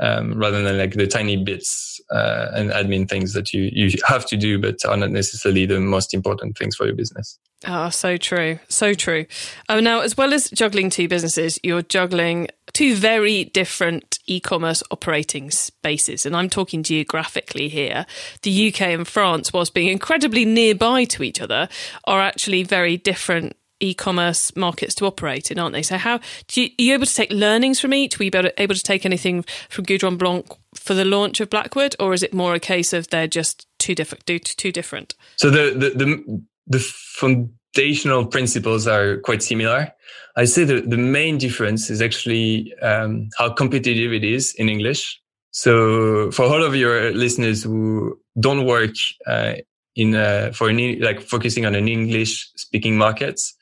um, 0.00 0.36
rather 0.38 0.62
than 0.62 0.78
like 0.78 0.94
the 0.94 1.06
tiny 1.06 1.36
bits 1.36 2.00
uh, 2.10 2.48
and 2.54 2.70
admin 2.70 3.08
things 3.08 3.32
that 3.32 3.52
you 3.52 3.70
you 3.72 3.90
have 4.06 4.26
to 4.26 4.36
do, 4.36 4.58
but 4.58 4.84
are 4.84 4.96
not 4.96 5.10
necessarily 5.10 5.66
the 5.66 5.80
most 5.80 6.14
important 6.14 6.58
things 6.58 6.76
for 6.76 6.86
your 6.86 6.94
business. 6.94 7.38
Ah, 7.66 7.86
oh, 7.86 7.90
so 7.90 8.16
true, 8.16 8.58
so 8.68 8.92
true. 8.92 9.24
Um, 9.68 9.84
now, 9.84 10.00
as 10.00 10.16
well 10.16 10.34
as 10.34 10.50
juggling 10.50 10.90
two 10.90 11.08
businesses, 11.08 11.58
you're 11.62 11.82
juggling 11.82 12.48
two 12.74 12.94
very 12.94 13.44
different 13.44 14.18
e-commerce 14.26 14.82
operating 14.90 15.50
spaces, 15.50 16.26
and 16.26 16.36
I'm 16.36 16.50
talking 16.50 16.82
geographically 16.82 17.68
here. 17.68 18.04
The 18.42 18.68
UK 18.68 18.82
and 18.82 19.08
France, 19.08 19.52
whilst 19.52 19.72
being 19.72 19.88
incredibly 19.88 20.44
nearby 20.44 21.04
to 21.04 21.22
each 21.22 21.40
other, 21.40 21.68
are 22.04 22.20
actually 22.20 22.64
very 22.64 22.96
different 22.96 23.56
e-commerce 23.80 24.54
markets 24.56 24.94
to 24.96 25.06
operate 25.06 25.50
in, 25.50 25.58
aren't 25.58 25.74
they? 25.74 25.82
So 25.82 25.98
how 25.98 26.20
you, 26.52 26.64
are 26.64 26.82
you 26.82 26.94
able 26.94 27.06
to 27.06 27.14
take 27.14 27.32
learnings 27.32 27.80
from 27.80 27.92
each? 27.92 28.18
Were 28.18 28.24
you 28.24 28.30
able 28.34 28.48
to, 28.48 28.62
able 28.62 28.74
to 28.74 28.82
take 28.82 29.04
anything 29.04 29.44
from 29.68 29.84
Goudron 29.84 30.18
Blanc 30.18 30.46
for 30.74 30.94
the 30.94 31.04
launch 31.04 31.40
of 31.40 31.50
Blackwood, 31.50 31.94
or 31.98 32.14
is 32.14 32.22
it 32.22 32.32
more 32.32 32.54
a 32.54 32.60
case 32.60 32.92
of 32.92 33.08
they're 33.08 33.26
just 33.26 33.66
too 33.78 33.94
different? 33.94 34.26
Too 34.26 34.72
different. 34.72 35.14
So 35.36 35.50
the 35.50 35.70
the 35.70 35.90
the, 36.04 36.42
the 36.66 36.78
foundational 36.78 38.26
principles 38.26 38.86
are 38.86 39.18
quite 39.18 39.42
similar. 39.42 39.92
I 40.36 40.46
say 40.46 40.64
the, 40.64 40.80
the 40.80 40.96
main 40.96 41.38
difference 41.38 41.90
is 41.90 42.02
actually 42.02 42.74
um, 42.82 43.28
how 43.38 43.50
competitive 43.50 44.12
it 44.12 44.24
is 44.24 44.54
in 44.56 44.68
English. 44.68 45.20
So 45.52 46.32
for 46.32 46.44
all 46.44 46.64
of 46.64 46.74
your 46.74 47.12
listeners 47.12 47.62
who 47.62 48.18
don't 48.40 48.66
work 48.66 48.94
uh, 49.26 49.54
in 49.94 50.16
uh, 50.16 50.50
for 50.52 50.68
an, 50.68 51.00
like 51.00 51.20
focusing 51.20 51.66
on 51.66 51.76
an 51.76 51.86
English 51.86 52.50
speaking 52.56 52.98
markets, 52.98 53.54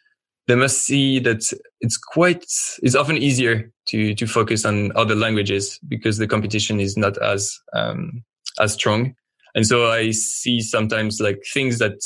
they 0.49 0.55
must 0.55 0.85
see 0.85 1.19
that 1.21 1.43
it's 1.81 1.97
quite 1.97 2.45
it's 2.83 2.95
often 2.95 3.17
easier 3.17 3.71
to 3.87 4.15
to 4.15 4.27
focus 4.27 4.65
on 4.65 4.91
other 4.97 5.15
languages 5.15 5.79
because 5.89 6.19
the 6.19 6.27
competition 6.27 6.81
is 6.81 6.97
not 6.97 7.17
as 7.23 7.59
um, 7.75 8.23
as 8.61 8.73
strong 8.73 9.15
and 9.55 9.67
so 9.67 9.91
i 9.91 10.11
see 10.11 10.61
sometimes 10.61 11.21
like 11.21 11.41
things 11.53 11.79
that 11.79 11.99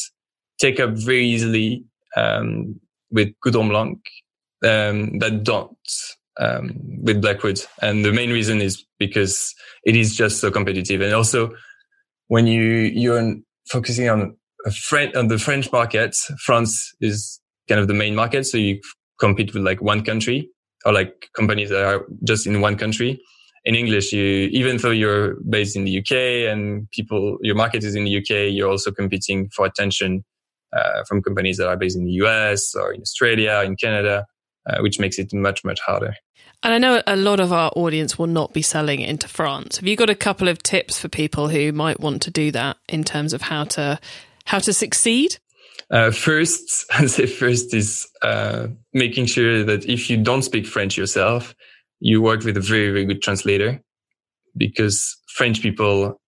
take 0.58 0.80
up 0.80 0.90
very 0.90 1.26
easily 1.26 1.84
um, 2.16 2.80
with 3.10 3.28
Goudron 3.44 3.68
Blanc 3.68 3.98
um, 4.64 5.18
that 5.18 5.44
don't 5.44 5.76
um, 6.38 6.74
with 7.02 7.20
Blackwood. 7.20 7.60
And 7.82 8.04
the 8.04 8.12
main 8.12 8.30
reason 8.30 8.60
is 8.60 8.84
because 8.98 9.54
it 9.84 9.96
is 9.96 10.16
just 10.16 10.40
so 10.40 10.50
competitive. 10.50 11.00
And 11.00 11.12
also 11.14 11.52
when 12.28 12.46
you, 12.46 12.62
you're 12.62 13.36
focusing 13.68 14.08
on 14.08 14.36
a 14.64 14.70
French, 14.70 15.14
on 15.14 15.28
the 15.28 15.38
French 15.38 15.70
market, 15.70 16.16
France 16.44 16.94
is 17.00 17.40
kind 17.68 17.80
of 17.80 17.88
the 17.88 17.94
main 17.94 18.14
market. 18.14 18.46
So 18.46 18.58
you 18.58 18.80
compete 19.18 19.54
with 19.54 19.62
like 19.62 19.80
one 19.80 20.04
country 20.04 20.50
or 20.84 20.92
like 20.92 21.28
companies 21.34 21.70
that 21.70 21.84
are 21.84 22.06
just 22.24 22.46
in 22.46 22.60
one 22.60 22.76
country. 22.76 23.20
In 23.64 23.74
English, 23.74 24.12
you, 24.12 24.48
even 24.52 24.76
though 24.76 24.92
you're 24.92 25.34
based 25.48 25.74
in 25.74 25.84
the 25.84 25.98
UK 25.98 26.52
and 26.52 26.88
people, 26.92 27.38
your 27.42 27.56
market 27.56 27.82
is 27.82 27.96
in 27.96 28.04
the 28.04 28.18
UK, 28.18 28.52
you're 28.54 28.70
also 28.70 28.92
competing 28.92 29.48
for 29.50 29.66
attention 29.66 30.24
uh, 30.72 31.02
from 31.08 31.22
companies 31.22 31.56
that 31.56 31.68
are 31.68 31.76
based 31.76 31.96
in 31.96 32.04
the 32.04 32.12
US 32.12 32.74
or 32.74 32.92
in 32.92 33.00
Australia, 33.00 33.62
in 33.64 33.74
Canada, 33.76 34.24
uh, 34.68 34.78
which 34.80 35.00
makes 35.00 35.18
it 35.18 35.32
much, 35.32 35.64
much 35.64 35.80
harder. 35.80 36.14
And 36.62 36.72
I 36.74 36.78
know 36.78 37.02
a 37.06 37.16
lot 37.16 37.40
of 37.40 37.52
our 37.52 37.70
audience 37.76 38.18
will 38.18 38.26
not 38.26 38.52
be 38.52 38.62
selling 38.62 39.00
into 39.00 39.28
France. 39.28 39.76
Have 39.76 39.86
you 39.86 39.96
got 39.96 40.10
a 40.10 40.14
couple 40.14 40.48
of 40.48 40.62
tips 40.62 40.98
for 40.98 41.08
people 41.08 41.48
who 41.48 41.72
might 41.72 42.00
want 42.00 42.22
to 42.22 42.30
do 42.30 42.50
that 42.52 42.76
in 42.88 43.04
terms 43.04 43.32
of 43.32 43.42
how 43.42 43.64
to 43.64 43.98
how 44.46 44.58
to 44.60 44.72
succeed? 44.72 45.38
Uh, 45.90 46.10
first, 46.10 46.84
I'd 46.92 47.10
say 47.10 47.26
first 47.26 47.74
is 47.74 48.08
uh, 48.22 48.68
making 48.92 49.26
sure 49.26 49.64
that 49.64 49.86
if 49.86 50.10
you 50.10 50.16
don't 50.16 50.42
speak 50.42 50.66
French 50.66 50.96
yourself, 50.96 51.54
you 52.00 52.20
work 52.20 52.44
with 52.44 52.56
a 52.56 52.60
very, 52.60 52.90
very 52.90 53.04
good 53.04 53.22
translator 53.22 53.80
because 54.56 55.16
French 55.28 55.62
people 55.62 56.20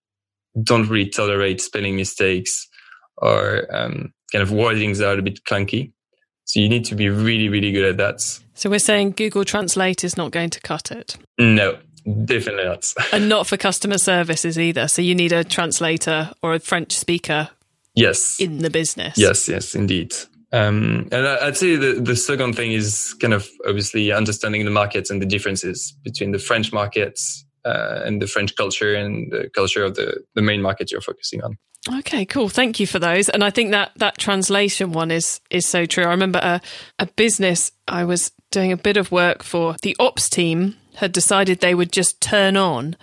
don't 0.63 0.89
really 0.89 1.09
tolerate 1.09 1.61
spelling 1.61 1.97
mistakes 1.97 2.67
or 3.19 3.67
um, 3.75 4.13
kind 4.33 4.43
of 4.43 4.51
wordings 4.51 4.99
that 4.99 5.09
are 5.09 5.19
a 5.19 5.23
bit 5.23 5.45
clunky. 5.45 5.93
So 6.45 6.61
you 6.61 6.69
need 6.69 6.85
to 6.87 6.95
be 6.95 7.11
really, 7.11 7.49
really 7.49 7.73
good 7.73 7.85
at 7.85 7.97
that. 7.99 8.21
So 8.55 8.71
we're 8.71 8.79
saying 8.79 9.13
Google 9.13 9.45
Translate 9.45 10.03
is 10.03 10.17
not 10.17 10.31
going 10.31 10.51
to 10.51 10.61
cut 10.61 10.91
it? 10.91 11.17
No, 11.39 11.79
definitely 12.25 12.65
not. 12.65 12.93
and 13.13 13.29
not 13.29 13.47
for 13.47 13.57
customer 13.57 13.99
services 13.99 14.59
either. 14.59 14.89
So 14.89 15.03
you 15.03 15.15
need 15.15 15.33
a 15.33 15.45
translator 15.45 16.31
or 16.43 16.55
a 16.55 16.59
French 16.59 16.97
speaker 16.97 17.51
yes 17.99 18.41
in 18.41 18.59
the 18.59 18.71
business 18.71 19.17
yes 19.17 19.49
yes 19.49 19.75
indeed 19.75 20.13
um, 20.53 21.07
and 21.13 21.27
i'd 21.27 21.57
say 21.57 21.77
the, 21.77 22.01
the 22.01 22.17
second 22.17 22.55
thing 22.55 22.73
is 22.73 23.15
kind 23.21 23.35
of 23.35 23.49
obviously 23.67 24.13
understanding 24.13 24.65
the 24.65 24.71
markets 24.71 25.11
and 25.11 25.21
the 25.21 25.27
differences 25.27 25.95
between 26.05 26.33
the 26.33 26.39
french 26.39 26.73
markets 26.73 27.45
uh, 27.65 28.01
and 28.05 28.23
the 28.23 28.27
french 28.27 28.57
culture 28.57 28.95
and 28.95 29.31
the 29.33 29.51
culture 29.55 29.85
of 29.85 29.95
the, 29.95 30.23
the 30.35 30.43
main 30.43 30.63
market 30.63 30.91
you're 30.91 31.01
focusing 31.01 31.43
on 31.43 31.59
Okay, 32.01 32.27
cool. 32.27 32.49
Thank 32.49 32.81
you 32.81 32.87
for 32.87 32.99
those. 32.99 33.29
And 33.29 33.43
I 33.43 33.51
think 33.51 33.71
that 33.71 33.93
that 33.97 34.19
translation 34.19 34.93
one 34.93 35.11
is 35.11 35.41
is 35.49 35.65
so 35.65 35.87
true. 35.87 36.05
I 36.05 36.11
remember 36.11 36.41
a, 36.43 36.61
a 36.99 37.07
business 37.07 37.71
I 37.87 38.05
was 38.05 38.33
doing 38.51 38.73
a 38.73 38.77
bit 38.77 38.97
of 38.97 39.13
work 39.13 39.43
for. 39.43 39.77
The 39.81 39.97
ops 39.99 40.29
team 40.29 40.77
had 40.97 41.13
decided 41.13 41.61
they 41.61 41.75
would 41.75 41.93
just 41.93 42.21
turn 42.21 42.57
on 42.57 42.97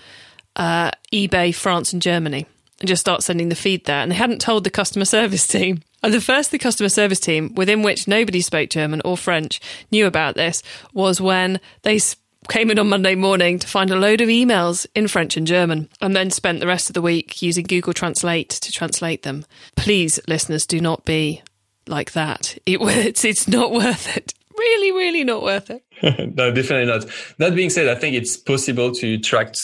uh, 0.56 0.92
eBay 1.12 1.56
France 1.56 1.94
and 1.94 2.02
Germany 2.02 2.46
and 2.80 2.88
just 2.88 3.02
start 3.02 3.24
sending 3.24 3.50
the 3.50 3.56
feed 3.56 3.86
there. 3.86 4.02
And 4.02 4.12
they 4.12 4.16
hadn't 4.16 4.42
told 4.42 4.64
the 4.64 4.70
customer 4.70 5.06
service 5.06 5.48
team. 5.48 5.82
And 6.04 6.14
the 6.14 6.22
first 6.22 6.52
the 6.52 6.60
customer 6.60 6.90
service 6.90 7.20
team, 7.20 7.54
within 7.56 7.82
which 7.82 8.08
nobody 8.08 8.42
spoke 8.42 8.70
German 8.70 9.02
or 9.04 9.18
French, 9.18 9.60
knew 9.92 10.06
about 10.06 10.36
this 10.36 10.62
was 10.94 11.20
when 11.20 11.60
they 11.82 12.00
came 12.48 12.70
in 12.70 12.80
on 12.80 12.90
Monday 12.90 13.16
morning 13.16 13.60
to 13.60 13.68
find 13.68 13.90
a 13.90 13.96
load 13.96 14.22
of 14.22 14.30
emails 14.30 14.86
in 14.94 15.08
French 15.08 15.36
and 15.36 15.48
German 15.48 15.90
and 16.02 16.16
then 16.16 16.30
spent 16.30 16.60
the 16.60 16.68
rest 16.68 16.90
of 16.90 16.94
the 16.94 17.02
week 17.02 17.42
using 17.42 17.66
Google 17.66 17.94
Translate 17.94 18.50
to 18.50 18.72
translate 18.72 19.24
them. 19.24 19.46
Please, 19.76 20.20
listeners, 20.28 20.66
do 20.66 20.80
not 20.80 21.06
be 21.06 21.42
like 21.88 22.12
that. 22.14 22.58
It, 22.66 22.80
it's, 22.82 23.26
it's 23.26 23.48
not 23.48 23.72
worth 23.72 24.16
it. 24.16 24.34
Really, 24.58 24.92
really 24.92 25.24
not 25.24 25.44
worth 25.44 25.70
it. 25.70 25.84
no, 26.36 26.52
definitely 26.52 26.86
not. 26.86 27.06
That 27.40 27.56
being 27.56 27.70
said, 27.70 27.88
I 27.88 27.96
think 27.96 28.16
it's 28.16 28.38
possible 28.38 28.94
to 28.94 29.18
track 29.20 29.56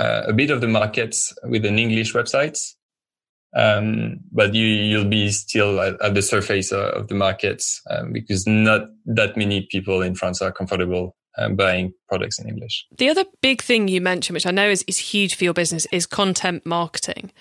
uh, 0.00 0.22
a 0.26 0.32
bit 0.32 0.50
of 0.50 0.60
the 0.60 0.68
market 0.68 1.14
with 1.44 1.64
an 1.64 1.78
English 1.78 2.14
website. 2.14 2.58
Um, 3.54 4.20
but 4.32 4.54
you, 4.54 4.64
you'll 4.64 5.08
be 5.08 5.30
still 5.30 5.80
at, 5.80 6.00
at 6.00 6.14
the 6.14 6.22
surface 6.22 6.72
of 6.72 7.08
the 7.08 7.14
market 7.14 7.64
um, 7.90 8.12
because 8.12 8.46
not 8.46 8.82
that 9.06 9.36
many 9.36 9.66
people 9.70 10.02
in 10.02 10.14
France 10.14 10.40
are 10.40 10.52
comfortable 10.52 11.16
um, 11.36 11.56
buying 11.56 11.92
products 12.08 12.38
in 12.38 12.48
English. 12.48 12.86
The 12.96 13.08
other 13.08 13.24
big 13.40 13.60
thing 13.60 13.88
you 13.88 14.00
mentioned, 14.00 14.34
which 14.34 14.46
I 14.46 14.52
know 14.52 14.68
is, 14.68 14.84
is 14.86 14.98
huge 14.98 15.34
for 15.34 15.44
your 15.44 15.52
business, 15.52 15.86
is 15.92 16.06
content 16.06 16.64
marketing, 16.64 17.32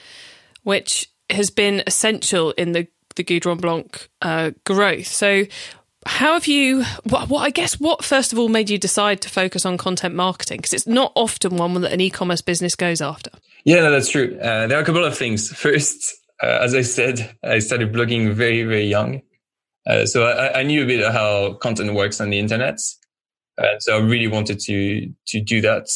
which 0.64 1.10
has 1.30 1.50
been 1.52 1.84
essential 1.88 2.52
in 2.52 2.72
the 2.74 2.88
the 3.16 3.24
Goudron 3.24 3.60
Blanc 3.60 4.10
uh, 4.22 4.52
growth. 4.66 5.08
So, 5.08 5.44
how 6.06 6.34
have 6.34 6.48
you 6.48 6.84
what, 7.04 7.30
what, 7.30 7.42
i 7.42 7.50
guess 7.50 7.80
what 7.80 8.04
first 8.04 8.32
of 8.32 8.40
all 8.40 8.48
made 8.48 8.70
you 8.70 8.78
decide 8.78 9.22
to 9.22 9.30
focus 9.30 9.66
on 9.66 9.78
content 9.78 10.16
marketing? 10.16 10.58
Because 10.58 10.74
it's 10.74 10.88
not 10.88 11.12
often 11.16 11.58
one 11.58 11.74
that 11.82 11.92
an 11.92 12.02
e-commerce 12.02 12.42
business 12.42 12.76
goes 12.76 13.02
after. 13.02 13.32
Yeah 13.66 13.82
no, 13.82 13.92
that's 13.92 14.10
true. 14.10 14.38
Uh, 14.40 14.68
there 14.68 14.78
are 14.78 14.82
a 14.82 14.86
couple 14.86 15.04
of 15.04 15.18
things. 15.18 15.50
First 15.54 16.16
uh, 16.42 16.60
as 16.62 16.74
i 16.74 16.82
said 16.82 17.36
i 17.44 17.60
started 17.60 17.92
blogging 17.94 18.34
very 18.34 18.64
very 18.64 18.86
young. 18.86 19.22
Uh, 19.88 20.06
so 20.06 20.26
I, 20.26 20.60
I, 20.60 20.64
knew 20.64 20.84
a 20.84 20.86
bit 20.86 21.10
how 21.12 21.54
content 21.54 21.94
works 21.94 22.22
on 22.22 22.30
the 22.30 22.38
internet 22.38 22.80
uh, 23.58 23.80
so 23.80 23.98
i 23.98 24.00
really 24.00 24.28
wanted 24.28 24.60
to 24.60 25.12
to 25.28 25.42
do 25.42 25.62
that. 25.62 25.88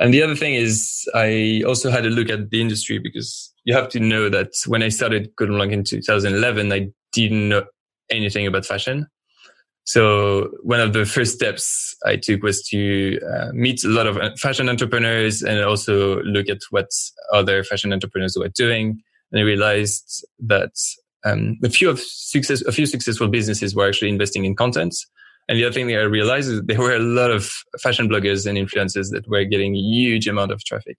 And 0.00 0.14
the 0.14 0.22
other 0.22 0.36
thing 0.36 0.54
is 0.54 1.06
i 1.14 1.62
also 1.66 1.90
had 1.90 2.06
a 2.06 2.10
look 2.10 2.30
at 2.30 2.50
the 2.50 2.60
industry 2.62 2.98
because 2.98 3.52
you 3.64 3.74
have 3.74 3.90
to 3.90 4.00
know 4.00 4.30
that 4.30 4.52
when 4.66 4.82
i 4.82 4.88
started 4.88 5.30
Blanc 5.36 5.72
in 5.72 5.84
2011 5.84 6.72
i 6.72 6.88
didn't 7.12 7.48
know 7.50 7.64
anything 8.10 8.46
about 8.46 8.64
fashion 8.64 9.06
so 9.88 10.50
one 10.62 10.82
of 10.82 10.92
the 10.92 11.06
first 11.06 11.32
steps 11.32 11.96
I 12.04 12.16
took 12.16 12.42
was 12.42 12.62
to 12.64 13.18
uh, 13.20 13.52
meet 13.54 13.82
a 13.84 13.88
lot 13.88 14.06
of 14.06 14.38
fashion 14.38 14.68
entrepreneurs 14.68 15.40
and 15.40 15.64
also 15.64 16.22
look 16.24 16.50
at 16.50 16.58
what 16.68 16.90
other 17.32 17.64
fashion 17.64 17.90
entrepreneurs 17.90 18.36
were 18.38 18.50
doing. 18.50 19.00
And 19.32 19.40
I 19.40 19.44
realized 19.44 20.26
that 20.40 20.72
um, 21.24 21.56
a 21.64 21.70
few 21.70 21.88
of 21.88 22.00
success, 22.00 22.60
a 22.66 22.72
few 22.72 22.84
successful 22.84 23.28
businesses 23.28 23.74
were 23.74 23.88
actually 23.88 24.10
investing 24.10 24.44
in 24.44 24.54
content. 24.54 24.94
And 25.48 25.56
the 25.56 25.64
other 25.64 25.72
thing 25.72 25.86
that 25.86 26.00
I 26.00 26.02
realized 26.02 26.50
is 26.50 26.60
there 26.64 26.78
were 26.78 26.94
a 26.94 26.98
lot 26.98 27.30
of 27.30 27.50
fashion 27.80 28.10
bloggers 28.10 28.46
and 28.46 28.58
influencers 28.58 29.10
that 29.12 29.26
were 29.26 29.44
getting 29.44 29.74
huge 29.74 30.28
amount 30.28 30.52
of 30.52 30.62
traffic. 30.64 30.98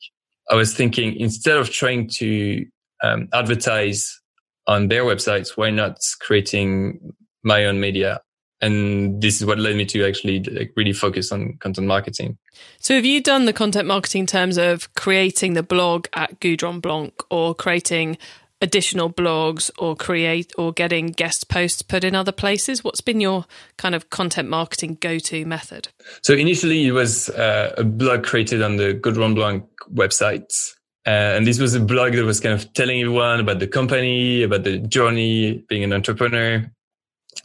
I 0.49 0.55
was 0.55 0.73
thinking 0.75 1.15
instead 1.15 1.57
of 1.57 1.69
trying 1.69 2.09
to 2.15 2.65
um, 3.03 3.29
advertise 3.33 4.19
on 4.65 4.87
their 4.87 5.03
websites, 5.03 5.55
why 5.55 5.69
not 5.69 5.99
creating 6.21 7.13
my 7.43 7.65
own 7.65 7.79
media? 7.79 8.21
And 8.61 9.21
this 9.21 9.39
is 9.39 9.45
what 9.45 9.57
led 9.57 9.75
me 9.75 9.85
to 9.85 10.05
actually 10.05 10.43
like, 10.43 10.73
really 10.75 10.93
focus 10.93 11.31
on 11.31 11.57
content 11.59 11.87
marketing. 11.87 12.37
So, 12.79 12.95
have 12.95 13.05
you 13.05 13.21
done 13.21 13.45
the 13.45 13.53
content 13.53 13.87
marketing 13.87 14.21
in 14.21 14.27
terms 14.27 14.57
of 14.57 14.93
creating 14.95 15.53
the 15.53 15.63
blog 15.63 16.07
at 16.13 16.39
Goudron 16.39 16.81
Blanc 16.81 17.13
or 17.29 17.55
creating 17.55 18.17
additional 18.61 19.09
blogs 19.09 19.71
or 19.77 19.95
create 19.95 20.51
or 20.57 20.73
getting 20.73 21.07
guest 21.07 21.49
posts 21.49 21.81
put 21.81 22.03
in 22.03 22.15
other 22.15 22.31
places? 22.31 22.83
What's 22.83 23.01
been 23.01 23.21
your 23.21 23.45
kind 23.77 23.95
of 23.95 24.09
content 24.09 24.49
marketing 24.49 24.97
go-to 24.99 25.45
method? 25.45 25.89
So 26.21 26.33
initially 26.33 26.87
it 26.87 26.91
was 26.91 27.29
uh, 27.29 27.73
a 27.77 27.83
blog 27.83 28.23
created 28.23 28.61
on 28.61 28.77
the 28.77 28.93
Goudron 28.93 29.35
Blanc 29.35 29.65
website. 29.93 30.73
Uh, 31.07 31.37
and 31.37 31.47
this 31.47 31.59
was 31.59 31.73
a 31.75 31.79
blog 31.79 32.13
that 32.13 32.25
was 32.25 32.39
kind 32.39 32.53
of 32.53 32.71
telling 32.73 32.99
everyone 33.01 33.39
about 33.39 33.59
the 33.59 33.67
company, 33.67 34.43
about 34.43 34.63
the 34.63 34.79
journey, 34.79 35.63
being 35.69 35.83
an 35.83 35.93
entrepreneur. 35.93 36.69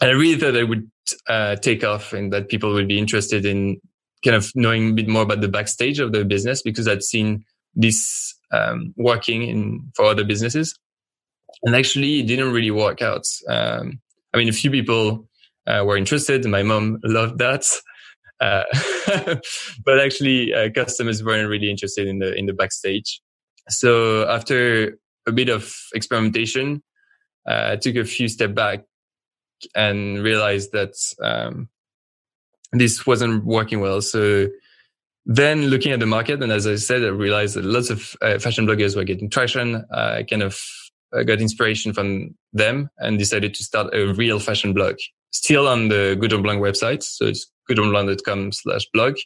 And 0.00 0.10
I 0.10 0.14
really 0.14 0.38
thought 0.38 0.56
I 0.56 0.64
would 0.64 0.90
uh, 1.28 1.56
take 1.56 1.84
off 1.84 2.12
and 2.12 2.32
that 2.32 2.48
people 2.48 2.72
would 2.72 2.88
be 2.88 2.98
interested 2.98 3.44
in 3.44 3.80
kind 4.24 4.36
of 4.36 4.50
knowing 4.54 4.90
a 4.90 4.92
bit 4.94 5.08
more 5.08 5.22
about 5.22 5.40
the 5.40 5.48
backstage 5.48 6.00
of 6.00 6.12
the 6.12 6.24
business 6.24 6.62
because 6.62 6.88
I'd 6.88 7.02
seen 7.02 7.44
this 7.74 8.34
um, 8.52 8.94
working 8.96 9.42
in 9.42 9.92
for 9.94 10.06
other 10.06 10.24
businesses 10.24 10.78
and 11.62 11.74
actually 11.74 12.20
it 12.20 12.26
didn't 12.26 12.52
really 12.52 12.70
work 12.70 13.02
out. 13.02 13.26
Um, 13.48 14.00
I 14.32 14.38
mean, 14.38 14.48
a 14.48 14.52
few 14.52 14.70
people 14.70 15.28
uh, 15.66 15.82
were 15.86 15.96
interested. 15.96 16.44
My 16.46 16.62
mom 16.62 16.98
loved 17.04 17.38
that. 17.38 17.64
Uh, 18.40 18.64
but 19.84 20.00
actually, 20.00 20.52
uh, 20.52 20.70
customers 20.74 21.22
weren't 21.22 21.48
really 21.48 21.70
interested 21.70 22.06
in 22.06 22.18
the 22.18 22.34
in 22.34 22.46
the 22.46 22.52
backstage. 22.52 23.20
So 23.68 24.28
after 24.28 24.98
a 25.26 25.32
bit 25.32 25.48
of 25.48 25.72
experimentation, 25.94 26.82
uh, 27.48 27.70
I 27.72 27.76
took 27.76 27.96
a 27.96 28.04
few 28.04 28.28
steps 28.28 28.52
back 28.52 28.80
and 29.74 30.22
realized 30.22 30.72
that 30.72 30.94
um, 31.22 31.68
this 32.72 33.06
wasn't 33.06 33.44
working 33.44 33.80
well. 33.80 34.00
So 34.00 34.48
then 35.26 35.66
looking 35.66 35.92
at 35.92 36.00
the 36.00 36.06
market, 36.06 36.42
and 36.42 36.52
as 36.52 36.66
I 36.66 36.76
said, 36.76 37.02
I 37.02 37.08
realized 37.08 37.54
that 37.56 37.64
lots 37.64 37.90
of 37.90 38.14
uh, 38.20 38.38
fashion 38.38 38.66
bloggers 38.66 38.94
were 38.96 39.04
getting 39.04 39.30
traction. 39.30 39.84
I 39.90 40.24
kind 40.24 40.42
of 40.42 40.60
got 41.12 41.40
inspiration 41.40 41.92
from 41.92 42.34
them 42.52 42.90
and 42.98 43.18
decided 43.18 43.54
to 43.54 43.64
start 43.64 43.94
a 43.94 44.12
real 44.14 44.38
fashion 44.38 44.74
blog. 44.74 44.96
Still 45.30 45.66
on 45.66 45.88
the 45.88 46.16
Goudron 46.20 46.42
Blanc 46.42 46.60
website. 46.60 47.02
So 47.02 47.26
it's 47.26 47.50
goudronblanc.com 47.70 48.52
slash 48.52 48.86
blog. 48.92 49.16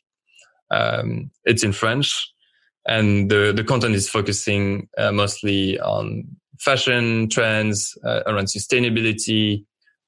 Um, 0.70 1.30
it's 1.44 1.64
in 1.64 1.73
French 1.73 2.32
and 2.88 3.30
the, 3.30 3.52
the 3.54 3.62
content 3.62 3.94
is 3.94 4.08
focusing 4.08 4.88
uh, 4.97 5.12
mostly 5.12 5.78
on 5.78 6.25
fashion 6.58 7.28
trends, 7.28 7.97
uh, 8.04 8.23
around 8.26 8.47
sustainability, 8.47 9.64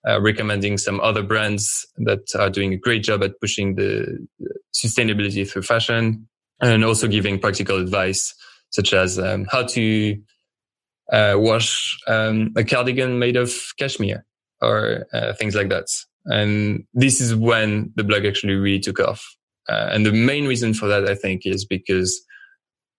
uh, 0.08 0.20
recommending 0.20 0.78
some 0.78 1.00
other 1.00 1.22
brands 1.22 1.86
that 1.98 2.24
are 2.38 2.50
doing 2.50 2.72
a 2.72 2.76
great 2.76 3.02
job 3.02 3.22
at 3.22 3.38
pushing 3.40 3.74
the 3.74 4.26
sustainability 4.74 5.48
through 5.48 5.62
fashion 5.62 6.26
and 6.60 6.84
also 6.84 7.06
giving 7.06 7.38
practical 7.38 7.76
advice 7.76 8.34
such 8.70 8.92
as 8.92 9.18
um, 9.18 9.46
how 9.50 9.64
to 9.64 10.16
uh, 11.12 11.34
wash 11.36 11.98
um, 12.06 12.52
a 12.56 12.64
cardigan 12.64 13.18
made 13.18 13.36
of 13.36 13.52
cashmere 13.78 14.24
or 14.62 15.06
uh, 15.12 15.32
things 15.34 15.54
like 15.54 15.68
that. 15.68 15.86
And 16.26 16.84
this 16.94 17.20
is 17.20 17.34
when 17.34 17.92
the 17.96 18.04
blog 18.04 18.24
actually 18.24 18.54
really 18.54 18.80
took 18.80 19.00
off. 19.00 19.24
Uh, 19.68 19.88
and 19.92 20.06
the 20.06 20.12
main 20.12 20.46
reason 20.46 20.74
for 20.74 20.86
that, 20.86 21.06
I 21.08 21.14
think, 21.14 21.42
is 21.44 21.64
because 21.64 22.22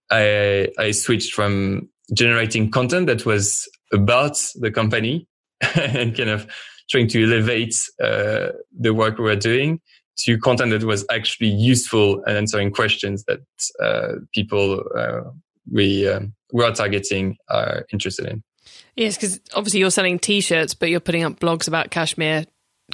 I, 0.10 0.70
I 0.78 0.92
switched 0.92 1.34
from 1.34 1.90
generating 2.14 2.70
content 2.72 3.08
that 3.08 3.26
was 3.26 3.70
about 3.94 4.38
the 4.56 4.72
company 4.72 5.28
and 5.76 6.16
kind 6.16 6.30
of 6.30 6.48
trying 6.92 7.08
to 7.08 7.24
elevate 7.24 7.76
uh, 8.04 8.50
the 8.78 8.94
work 8.94 9.18
we 9.18 9.24
were 9.24 9.36
doing 9.36 9.80
to 10.18 10.38
content 10.38 10.72
that 10.72 10.84
was 10.84 11.06
actually 11.10 11.48
useful 11.50 12.24
and 12.26 12.38
answering 12.38 12.72
questions 12.72 13.24
that 13.26 13.40
uh, 13.82 14.20
people 14.34 14.84
uh, 14.96 15.22
we 15.72 16.08
um, 16.08 16.34
we 16.54 16.64
are 16.64 16.74
targeting 16.74 17.38
are 17.50 17.86
interested 17.92 18.28
in. 18.28 18.44
Yes, 18.96 19.16
because 19.16 19.40
obviously 19.54 19.80
you're 19.80 19.92
selling 19.92 20.20
T-shirts, 20.20 20.74
but 20.74 20.90
you're 20.90 21.00
putting 21.00 21.24
up 21.24 21.40
blogs 21.40 21.68
about 21.68 21.92
cashmere 21.92 22.46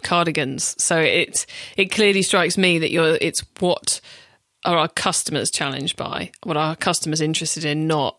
cardigans. 0.03 0.75
So 0.81 0.99
it 0.99 1.45
it 1.75 1.91
clearly 1.91 2.21
strikes 2.21 2.57
me 2.57 2.79
that 2.79 2.91
you're 2.91 3.17
it's 3.19 3.43
what 3.59 3.99
are 4.65 4.77
our 4.77 4.87
customers 4.89 5.49
challenged 5.49 5.95
by, 5.95 6.31
what 6.43 6.57
are 6.57 6.69
our 6.69 6.75
customers 6.75 7.21
interested 7.21 7.63
in, 7.63 7.87
not 7.87 8.16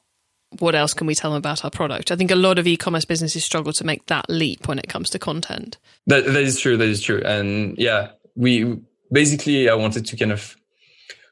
what 0.58 0.74
else 0.74 0.94
can 0.94 1.06
we 1.06 1.14
tell 1.14 1.30
them 1.30 1.38
about 1.38 1.64
our 1.64 1.70
product. 1.70 2.10
I 2.10 2.16
think 2.16 2.30
a 2.30 2.36
lot 2.36 2.58
of 2.58 2.66
e-commerce 2.66 3.04
businesses 3.04 3.44
struggle 3.44 3.72
to 3.74 3.84
make 3.84 4.06
that 4.06 4.28
leap 4.28 4.66
when 4.66 4.78
it 4.78 4.88
comes 4.88 5.10
to 5.10 5.18
content. 5.18 5.76
That 6.06 6.24
that 6.24 6.42
is 6.42 6.58
true. 6.58 6.76
That 6.76 6.88
is 6.88 7.02
true. 7.02 7.22
And 7.24 7.76
yeah, 7.78 8.10
we 8.34 8.78
basically 9.12 9.68
I 9.68 9.74
wanted 9.74 10.06
to 10.06 10.16
kind 10.16 10.32
of 10.32 10.56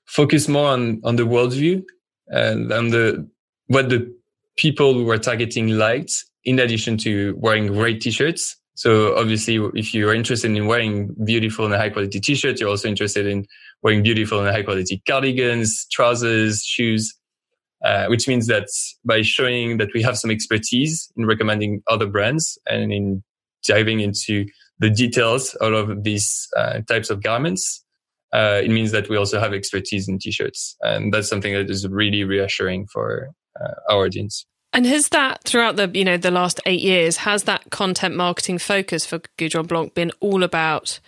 focus 0.04 0.48
more 0.48 0.68
on 0.68 1.00
on 1.04 1.16
the 1.16 1.24
worldview 1.24 1.84
and 2.28 2.72
on 2.72 2.90
the 2.90 3.28
what 3.68 3.88
the 3.88 4.14
people 4.56 4.94
who 4.94 5.04
were 5.04 5.18
targeting 5.18 5.68
liked 5.68 6.24
in 6.44 6.58
addition 6.58 6.96
to 6.96 7.34
wearing 7.38 7.66
great 7.66 8.00
t-shirts. 8.00 8.56
So 8.74 9.16
obviously, 9.16 9.56
if 9.74 9.94
you're 9.94 10.14
interested 10.14 10.54
in 10.54 10.66
wearing 10.66 11.14
beautiful 11.24 11.64
and 11.64 11.74
high 11.74 11.88
quality 11.88 12.20
t-shirts, 12.20 12.60
you're 12.60 12.68
also 12.68 12.88
interested 12.88 13.26
in 13.26 13.46
wearing 13.82 14.02
beautiful 14.02 14.38
and 14.40 14.54
high 14.54 14.62
quality 14.62 15.02
cardigans, 15.06 15.86
trousers, 15.90 16.62
shoes, 16.62 17.14
uh, 17.84 18.06
which 18.06 18.26
means 18.26 18.46
that 18.46 18.68
by 19.04 19.22
showing 19.22 19.78
that 19.78 19.88
we 19.94 20.02
have 20.02 20.16
some 20.16 20.30
expertise 20.30 21.10
in 21.16 21.26
recommending 21.26 21.82
other 21.88 22.06
brands 22.06 22.58
and 22.66 22.92
in 22.92 23.22
diving 23.64 24.00
into 24.00 24.46
the 24.78 24.90
details 24.90 25.54
of 25.60 26.02
these 26.02 26.48
uh, 26.56 26.80
types 26.88 27.10
of 27.10 27.22
garments, 27.22 27.84
uh, 28.32 28.60
it 28.62 28.70
means 28.70 28.92
that 28.92 29.08
we 29.08 29.16
also 29.16 29.40
have 29.40 29.54
expertise 29.54 30.08
in 30.08 30.18
t-shirts. 30.18 30.76
And 30.80 31.12
that's 31.12 31.28
something 31.28 31.54
that 31.54 31.70
is 31.70 31.86
really 31.88 32.24
reassuring 32.24 32.86
for 32.86 33.30
uh, 33.60 33.74
our 33.90 34.04
audience. 34.04 34.46
And 34.72 34.84
has 34.86 35.08
that 35.10 35.42
throughout 35.44 35.76
the 35.76 35.90
you 35.94 36.04
know 36.04 36.18
the 36.18 36.30
last 36.30 36.60
eight 36.66 36.80
years 36.80 37.18
has 37.18 37.44
that 37.44 37.70
content 37.70 38.14
marketing 38.14 38.58
focus 38.58 39.06
for 39.06 39.20
Goudron 39.38 39.66
Blanc 39.66 39.94
been 39.94 40.12
all 40.20 40.42
about 40.42 41.00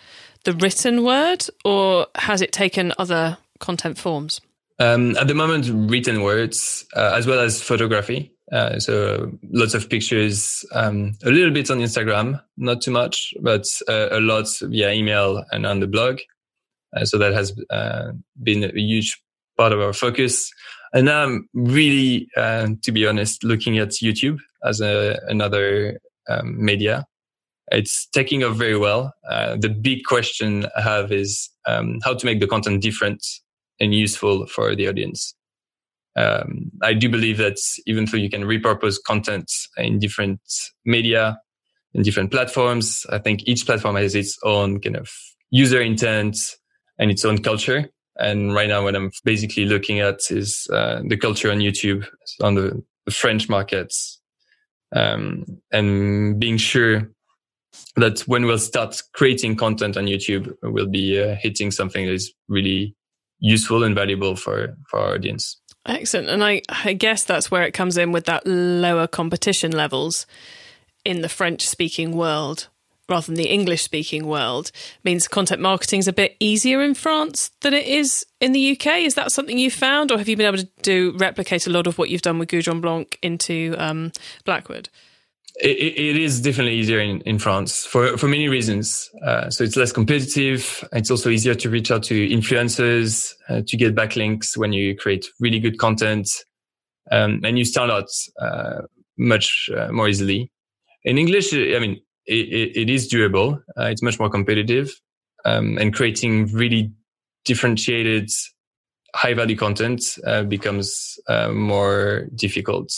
the 0.43 0.53
written 0.53 1.03
word, 1.03 1.45
or 1.63 2.07
has 2.15 2.41
it 2.41 2.51
taken 2.51 2.93
other 2.97 3.37
content 3.59 3.99
forms? 3.99 4.41
Um, 4.79 5.17
at 5.17 5.27
the 5.27 5.35
moment, 5.35 5.69
written 5.91 6.21
words 6.21 6.85
uh, 6.95 7.11
as 7.13 7.27
well 7.27 7.39
as 7.39 7.61
photography. 7.61 8.33
Uh, 8.51 8.79
so 8.79 9.31
lots 9.51 9.73
of 9.73 9.89
pictures, 9.89 10.65
um, 10.71 11.13
a 11.23 11.29
little 11.29 11.51
bit 11.51 11.69
on 11.69 11.79
Instagram, 11.79 12.41
not 12.57 12.81
too 12.81 12.91
much, 12.91 13.33
but 13.41 13.65
uh, 13.87 14.07
a 14.11 14.19
lot 14.19 14.47
via 14.61 14.91
email 14.91 15.43
and 15.51 15.65
on 15.65 15.81
the 15.81 15.87
blog. 15.87 16.19
Uh, 16.95 17.05
so 17.05 17.17
that 17.17 17.33
has 17.33 17.53
uh, 17.69 18.11
been 18.41 18.63
a 18.63 18.71
huge 18.73 19.21
part 19.57 19.73
of 19.73 19.79
our 19.81 19.93
focus. 19.93 20.51
And 20.93 21.05
now 21.05 21.23
I'm 21.23 21.49
really, 21.53 22.27
uh, 22.35 22.69
to 22.81 22.91
be 22.91 23.05
honest, 23.05 23.43
looking 23.43 23.77
at 23.77 23.89
YouTube 23.89 24.39
as 24.63 24.81
a, 24.81 25.19
another 25.27 25.99
um, 26.27 26.63
media. 26.63 27.05
It's 27.71 28.07
taking 28.07 28.43
off 28.43 28.55
very 28.55 28.77
well. 28.77 29.13
The 29.29 29.69
big 29.69 30.05
question 30.05 30.65
I 30.75 30.81
have 30.81 31.11
is 31.11 31.51
um, 31.67 31.99
how 32.03 32.15
to 32.15 32.25
make 32.25 32.39
the 32.39 32.47
content 32.47 32.81
different 32.81 33.23
and 33.79 33.93
useful 33.93 34.45
for 34.47 34.75
the 34.75 34.87
audience. 34.87 35.35
Um, 36.15 36.71
I 36.81 36.93
do 36.93 37.09
believe 37.09 37.37
that 37.37 37.57
even 37.85 38.05
though 38.05 38.17
you 38.17 38.29
can 38.29 38.43
repurpose 38.43 38.97
content 39.05 39.49
in 39.77 39.99
different 39.99 40.41
media, 40.85 41.39
in 41.93 42.03
different 42.03 42.31
platforms, 42.31 43.05
I 43.09 43.19
think 43.19 43.47
each 43.47 43.65
platform 43.65 43.95
has 43.95 44.15
its 44.15 44.37
own 44.43 44.81
kind 44.81 44.97
of 44.97 45.09
user 45.49 45.81
intent 45.81 46.37
and 46.97 47.09
its 47.09 47.23
own 47.25 47.41
culture. 47.41 47.89
And 48.17 48.53
right 48.53 48.67
now, 48.67 48.83
what 48.83 48.95
I'm 48.95 49.11
basically 49.23 49.65
looking 49.65 50.01
at 50.01 50.19
is 50.29 50.67
uh, 50.73 51.01
the 51.07 51.15
culture 51.15 51.51
on 51.51 51.59
YouTube 51.59 52.05
on 52.41 52.55
the, 52.55 52.83
the 53.05 53.11
French 53.11 53.47
markets, 53.47 54.19
um, 54.93 55.45
and 55.71 56.37
being 56.37 56.57
sure 56.57 57.09
that 57.95 58.19
when 58.21 58.45
we'll 58.45 58.57
start 58.57 59.01
creating 59.13 59.55
content 59.55 59.95
on 59.95 60.05
YouTube, 60.05 60.53
we'll 60.63 60.89
be 60.89 61.21
uh, 61.21 61.35
hitting 61.35 61.71
something 61.71 62.05
that 62.05 62.13
is 62.13 62.33
really 62.49 62.93
useful 63.39 63.83
and 63.83 63.95
valuable 63.95 64.35
for 64.35 64.77
for 64.87 64.99
our 64.99 65.13
audience. 65.13 65.57
Excellent, 65.85 66.29
and 66.29 66.43
I 66.43 66.61
I 66.69 66.93
guess 66.93 67.23
that's 67.23 67.49
where 67.49 67.63
it 67.63 67.73
comes 67.73 67.97
in 67.97 68.11
with 68.11 68.25
that 68.25 68.45
lower 68.45 69.07
competition 69.07 69.71
levels 69.71 70.25
in 71.05 71.21
the 71.21 71.29
French 71.29 71.67
speaking 71.67 72.15
world 72.15 72.67
rather 73.09 73.25
than 73.25 73.35
the 73.35 73.49
English 73.49 73.81
speaking 73.81 74.27
world 74.27 74.71
means 75.03 75.27
content 75.27 75.59
marketing 75.59 75.99
is 75.99 76.07
a 76.07 76.13
bit 76.13 76.37
easier 76.39 76.81
in 76.81 76.93
France 76.93 77.51
than 77.61 77.73
it 77.73 77.87
is 77.87 78.25
in 78.39 78.51
the 78.51 78.71
UK. 78.71 78.99
Is 78.99 79.15
that 79.15 79.31
something 79.31 79.57
you 79.57 79.71
found, 79.71 80.11
or 80.11 80.17
have 80.17 80.29
you 80.29 80.37
been 80.37 80.45
able 80.45 80.59
to 80.59 80.69
do 80.81 81.15
replicate 81.17 81.65
a 81.65 81.71
lot 81.71 81.87
of 81.87 81.97
what 81.97 82.09
you've 82.09 82.21
done 82.21 82.39
with 82.39 82.49
Goudron 82.49 82.81
Blanc 82.81 83.17
into 83.21 83.75
um, 83.77 84.11
Blackwood? 84.45 84.89
It, 85.61 86.15
is 86.15 86.41
definitely 86.41 86.75
easier 86.75 86.99
in, 86.99 87.21
in 87.21 87.39
France 87.39 87.85
for, 87.85 88.17
for 88.17 88.27
many 88.27 88.47
reasons. 88.47 89.09
Uh, 89.25 89.49
so 89.49 89.63
it's 89.63 89.75
less 89.75 89.91
competitive. 89.91 90.87
It's 90.93 91.11
also 91.11 91.29
easier 91.29 91.55
to 91.55 91.69
reach 91.69 91.91
out 91.91 92.03
to 92.03 92.29
influencers, 92.29 93.33
uh, 93.49 93.61
to 93.67 93.77
get 93.77 93.95
backlinks 93.95 94.55
when 94.55 94.73
you 94.73 94.95
create 94.95 95.27
really 95.39 95.59
good 95.59 95.77
content. 95.77 96.29
Um, 97.11 97.41
and 97.43 97.57
you 97.57 97.65
stand 97.65 97.91
out 97.91 98.09
uh, 98.39 98.81
much 99.17 99.69
uh, 99.75 99.91
more 99.91 100.07
easily. 100.07 100.51
In 101.03 101.17
English, 101.17 101.53
I 101.53 101.79
mean, 101.79 102.01
it, 102.25 102.77
it 102.77 102.89
is 102.89 103.11
doable. 103.11 103.61
Uh, 103.77 103.85
it's 103.85 104.03
much 104.03 104.19
more 104.19 104.29
competitive 104.29 104.91
um, 105.45 105.77
and 105.77 105.93
creating 105.93 106.47
really 106.53 106.91
differentiated 107.45 108.29
high 109.15 109.33
value 109.33 109.55
content 109.55 110.03
uh, 110.25 110.43
becomes 110.43 111.17
more 111.51 112.27
difficult. 112.35 112.91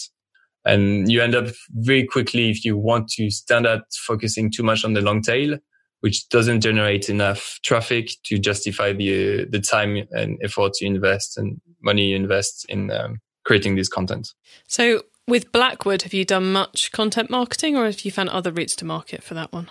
And 0.66 1.12
you 1.12 1.22
end 1.22 1.36
up 1.36 1.48
very 1.72 2.06
quickly 2.06 2.50
if 2.50 2.64
you 2.64 2.78
want 2.78 3.10
to 3.10 3.32
stand 3.32 3.66
out 3.66 3.82
focusing 4.06 4.52
too 4.52 4.64
much 4.64 4.86
on 4.86 4.94
the 4.94 5.02
long 5.02 5.22
tail, 5.22 5.58
which 6.02 6.30
doesn't 6.30 6.62
generate 6.62 7.10
enough 7.10 7.60
traffic 7.64 8.12
to 8.26 8.38
justify 8.38 8.94
the 8.94 9.46
the 9.46 9.60
time 9.60 10.08
and 10.12 10.38
effort 10.44 10.74
you 10.82 10.88
invest 10.88 11.38
and 11.38 11.60
money 11.82 12.10
you 12.10 12.16
invest 12.16 12.66
in 12.70 12.92
um, 12.92 13.20
creating 13.46 13.76
this 13.76 13.90
content. 13.90 14.30
So, 14.68 15.04
with 15.28 15.52
Blackwood, 15.52 16.04
have 16.04 16.14
you 16.14 16.26
done 16.26 16.52
much 16.52 16.92
content 16.92 17.30
marketing, 17.30 17.76
or 17.76 17.86
have 17.86 18.02
you 18.02 18.12
found 18.12 18.30
other 18.30 18.52
routes 18.52 18.76
to 18.78 18.86
market 18.86 19.24
for 19.24 19.34
that 19.34 19.52
one? 19.52 19.70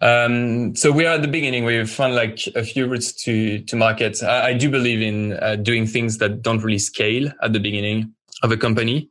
Um, 0.00 0.74
so 0.76 0.92
we 0.92 1.06
are 1.06 1.14
at 1.14 1.22
the 1.22 1.28
beginning. 1.28 1.64
We've 1.64 1.90
found 1.90 2.14
like 2.14 2.38
a 2.54 2.62
few 2.64 2.86
routes 2.86 3.12
to 3.24 3.60
to 3.60 3.76
market. 3.76 4.22
I, 4.22 4.50
I 4.50 4.54
do 4.54 4.70
believe 4.70 5.02
in 5.02 5.34
uh, 5.34 5.56
doing 5.56 5.86
things 5.86 6.18
that 6.18 6.42
don't 6.42 6.62
really 6.62 6.78
scale 6.78 7.30
at 7.42 7.52
the 7.52 7.60
beginning 7.60 8.14
of 8.42 8.52
a 8.52 8.56
company. 8.56 9.10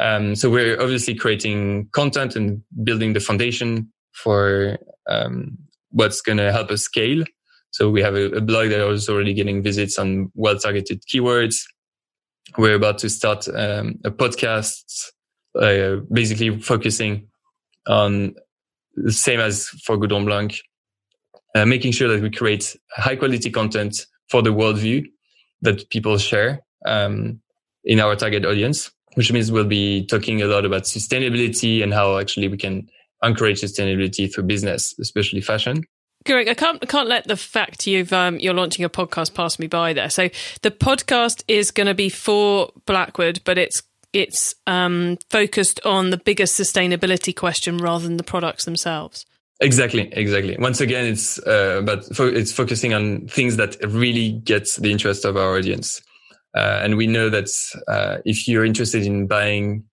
Um, 0.00 0.34
so 0.34 0.48
we're 0.48 0.80
obviously 0.80 1.14
creating 1.14 1.88
content 1.92 2.34
and 2.34 2.62
building 2.82 3.12
the 3.12 3.20
foundation 3.20 3.92
for 4.12 4.78
um, 5.08 5.58
what's 5.90 6.22
going 6.22 6.38
to 6.38 6.50
help 6.50 6.70
us 6.70 6.82
scale. 6.82 7.22
So 7.70 7.90
we 7.90 8.00
have 8.00 8.14
a, 8.14 8.30
a, 8.32 8.40
blog 8.40 8.70
that 8.70 8.88
is 8.90 9.10
already 9.10 9.34
getting 9.34 9.62
visits 9.62 9.98
on 9.98 10.32
well-targeted 10.34 11.02
keywords. 11.02 11.62
We're 12.56 12.74
about 12.74 12.98
to 12.98 13.10
start 13.10 13.46
um, 13.48 14.00
a 14.02 14.10
podcast, 14.10 15.10
uh, 15.54 16.02
basically 16.10 16.58
focusing 16.58 17.28
on 17.86 18.34
the 18.96 19.12
same 19.12 19.38
as 19.38 19.68
for 19.84 19.98
Goudron 19.98 20.24
Blanc, 20.24 20.58
uh, 21.54 21.66
making 21.66 21.92
sure 21.92 22.08
that 22.08 22.22
we 22.22 22.30
create 22.30 22.74
high 22.90 23.16
quality 23.16 23.50
content 23.50 24.06
for 24.30 24.40
the 24.40 24.50
worldview 24.50 25.04
that 25.60 25.90
people 25.90 26.16
share 26.16 26.64
um, 26.86 27.40
in 27.84 28.00
our 28.00 28.16
target 28.16 28.46
audience 28.46 28.90
which 29.14 29.32
means 29.32 29.50
we'll 29.50 29.64
be 29.64 30.06
talking 30.06 30.42
a 30.42 30.46
lot 30.46 30.64
about 30.64 30.82
sustainability 30.82 31.82
and 31.82 31.92
how 31.92 32.18
actually 32.18 32.48
we 32.48 32.56
can 32.56 32.88
encourage 33.22 33.60
sustainability 33.60 34.32
through 34.32 34.44
business, 34.44 34.94
especially 34.98 35.40
fashion. 35.40 35.84
Greg, 36.26 36.48
I 36.48 36.54
can't 36.54 36.78
I 36.82 36.86
can't 36.86 37.08
let 37.08 37.26
the 37.26 37.36
fact 37.36 37.86
you've 37.86 38.12
um, 38.12 38.38
you're 38.38 38.54
launching 38.54 38.84
a 38.84 38.90
podcast 38.90 39.34
pass 39.34 39.58
me 39.58 39.66
by 39.66 39.94
there. 39.94 40.10
So 40.10 40.28
the 40.62 40.70
podcast 40.70 41.42
is 41.48 41.70
going 41.70 41.86
to 41.86 41.94
be 41.94 42.10
for 42.10 42.70
Blackwood, 42.84 43.40
but 43.44 43.56
it's 43.56 43.82
it's 44.12 44.54
um, 44.66 45.16
focused 45.30 45.80
on 45.84 46.10
the 46.10 46.18
biggest 46.18 46.60
sustainability 46.60 47.34
question 47.34 47.78
rather 47.78 48.06
than 48.06 48.16
the 48.16 48.24
products 48.24 48.64
themselves. 48.64 49.24
Exactly, 49.60 50.08
exactly. 50.12 50.56
Once 50.58 50.80
again, 50.80 51.06
it's 51.06 51.38
uh, 51.46 51.78
about 51.82 52.04
fo- 52.14 52.26
it's 52.26 52.52
focusing 52.52 52.92
on 52.92 53.26
things 53.28 53.56
that 53.56 53.76
really 53.86 54.32
gets 54.32 54.76
the 54.76 54.90
interest 54.90 55.24
of 55.24 55.36
our 55.36 55.56
audience. 55.56 56.02
Uh, 56.56 56.80
and 56.82 56.96
we 56.96 57.06
know 57.06 57.28
that 57.28 57.48
uh, 57.88 58.18
if 58.24 58.48
you're 58.48 58.64
interested 58.64 59.06
in 59.06 59.26
buying 59.26 59.84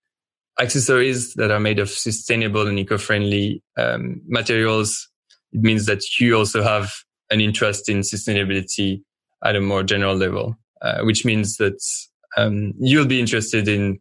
accessories 0.60 1.34
that 1.36 1.52
are 1.52 1.60
made 1.60 1.80
of 1.80 1.90
sustainable 1.90 2.68
and 2.68 2.80
eco-friendly 2.80 3.62
um, 3.78 4.22
materials, 4.28 5.08
it 5.52 5.62
means 5.62 5.86
that 5.86 6.04
you 6.20 6.36
also 6.36 6.64
have 6.64 6.92
an 7.30 7.42
interest 7.42 7.90
in 7.90 8.00
sustainability 8.00 9.02
at 9.44 9.56
a 9.56 9.62
more 9.62 9.84
general 9.84 10.16
level, 10.16 10.58
uh, 10.82 11.02
which 11.04 11.26
means 11.26 11.58
that 11.58 11.80
um, 12.38 12.74
you'll 12.80 13.06
be 13.06 13.20
interested 13.20 13.68
in 13.68 14.00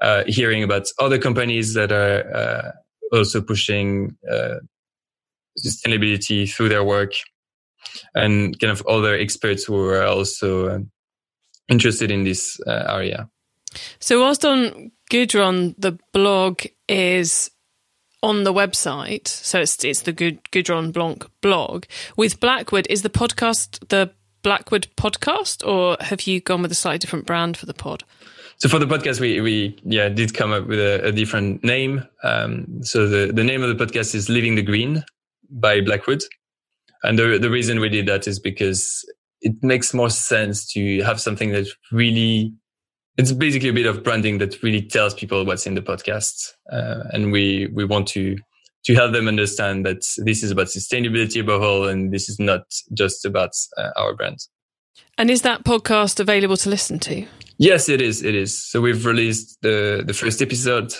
uh, 0.00 0.24
hearing 0.26 0.62
about 0.62 0.88
other 0.98 1.18
companies 1.18 1.74
that 1.74 1.92
are 1.92 2.34
uh, 2.34 2.72
also 3.12 3.40
pushing 3.40 4.16
uh, 4.30 4.56
sustainability 5.64 6.50
through 6.52 6.68
their 6.68 6.82
work 6.82 7.12
and 8.14 8.58
kind 8.58 8.72
of 8.72 8.84
other 8.86 9.14
experts 9.14 9.64
who 9.64 9.78
are 9.88 10.04
also 10.04 10.70
um, 10.70 10.90
interested 11.68 12.10
in 12.10 12.24
this 12.24 12.60
uh, 12.66 12.84
area. 12.88 13.28
So, 13.98 14.20
whilst 14.20 14.44
on 14.44 14.92
Goudron, 15.10 15.74
the 15.78 15.98
blog 16.12 16.62
is 16.88 17.50
on 18.22 18.44
the 18.44 18.52
website, 18.52 19.28
so 19.28 19.60
it's 19.60 19.82
it's 19.84 20.02
the 20.02 20.12
Goudron 20.12 20.92
Blanc 20.92 21.26
blog. 21.40 21.84
With 22.16 22.40
Blackwood, 22.40 22.86
is 22.88 23.02
the 23.02 23.10
podcast 23.10 23.88
the 23.88 24.12
Blackwood 24.42 24.88
podcast, 24.96 25.66
or 25.66 25.96
have 26.00 26.22
you 26.22 26.40
gone 26.40 26.62
with 26.62 26.72
a 26.72 26.76
slightly 26.76 26.98
different 26.98 27.26
brand 27.26 27.56
for 27.56 27.66
the 27.66 27.74
pod? 27.74 28.04
So 28.58 28.68
for 28.68 28.78
the 28.78 28.86
podcast, 28.86 29.20
we 29.20 29.40
we 29.40 29.78
yeah 29.84 30.08
did 30.08 30.34
come 30.34 30.52
up 30.52 30.66
with 30.66 30.78
a, 30.78 31.08
a 31.08 31.12
different 31.12 31.64
name. 31.64 32.06
Um, 32.22 32.82
so 32.82 33.08
the 33.08 33.32
the 33.32 33.44
name 33.44 33.62
of 33.62 33.76
the 33.76 33.84
podcast 33.84 34.14
is 34.14 34.28
Living 34.28 34.54
the 34.54 34.62
Green 34.62 35.04
by 35.50 35.80
Blackwood, 35.80 36.22
and 37.02 37.18
the 37.18 37.38
the 37.38 37.50
reason 37.50 37.80
we 37.80 37.88
did 37.88 38.06
that 38.06 38.28
is 38.28 38.38
because 38.38 39.04
it 39.42 39.62
makes 39.62 39.92
more 39.92 40.10
sense 40.10 40.70
to 40.72 41.02
have 41.02 41.20
something 41.20 41.50
that 41.52 41.66
really 41.90 42.52
it's 43.18 43.32
basically 43.32 43.68
a 43.68 43.74
bit 43.74 43.86
of 43.86 44.02
branding 44.02 44.38
that 44.38 44.62
really 44.62 44.80
tells 44.80 45.12
people 45.12 45.44
what's 45.44 45.66
in 45.66 45.74
the 45.74 45.82
podcast. 45.82 46.52
Uh, 46.72 47.04
and 47.12 47.30
we 47.30 47.68
we 47.74 47.84
want 47.84 48.08
to 48.08 48.36
to 48.84 48.94
help 48.94 49.12
them 49.12 49.28
understand 49.28 49.86
that 49.86 50.02
this 50.18 50.42
is 50.42 50.50
about 50.50 50.66
sustainability 50.66 51.40
above 51.40 51.62
all 51.62 51.86
and 51.86 52.12
this 52.12 52.28
is 52.28 52.40
not 52.40 52.62
just 52.94 53.24
about 53.24 53.50
uh, 53.76 53.90
our 53.96 54.14
brand. 54.14 54.38
And 55.18 55.30
is 55.30 55.42
that 55.42 55.62
podcast 55.64 56.18
available 56.18 56.56
to 56.56 56.70
listen 56.70 56.98
to? 57.00 57.26
Yes 57.58 57.88
it 57.88 58.00
is 58.00 58.22
it 58.22 58.34
is. 58.34 58.56
So 58.56 58.80
we've 58.80 59.04
released 59.04 59.58
the 59.62 60.02
the 60.06 60.14
first 60.14 60.40
episode 60.40 60.94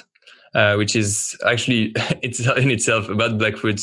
uh, 0.55 0.75
which 0.75 0.95
is 0.95 1.37
actually 1.47 1.93
it's 2.23 2.41
in 2.41 2.71
itself 2.71 3.09
about 3.09 3.39
blackwood 3.39 3.81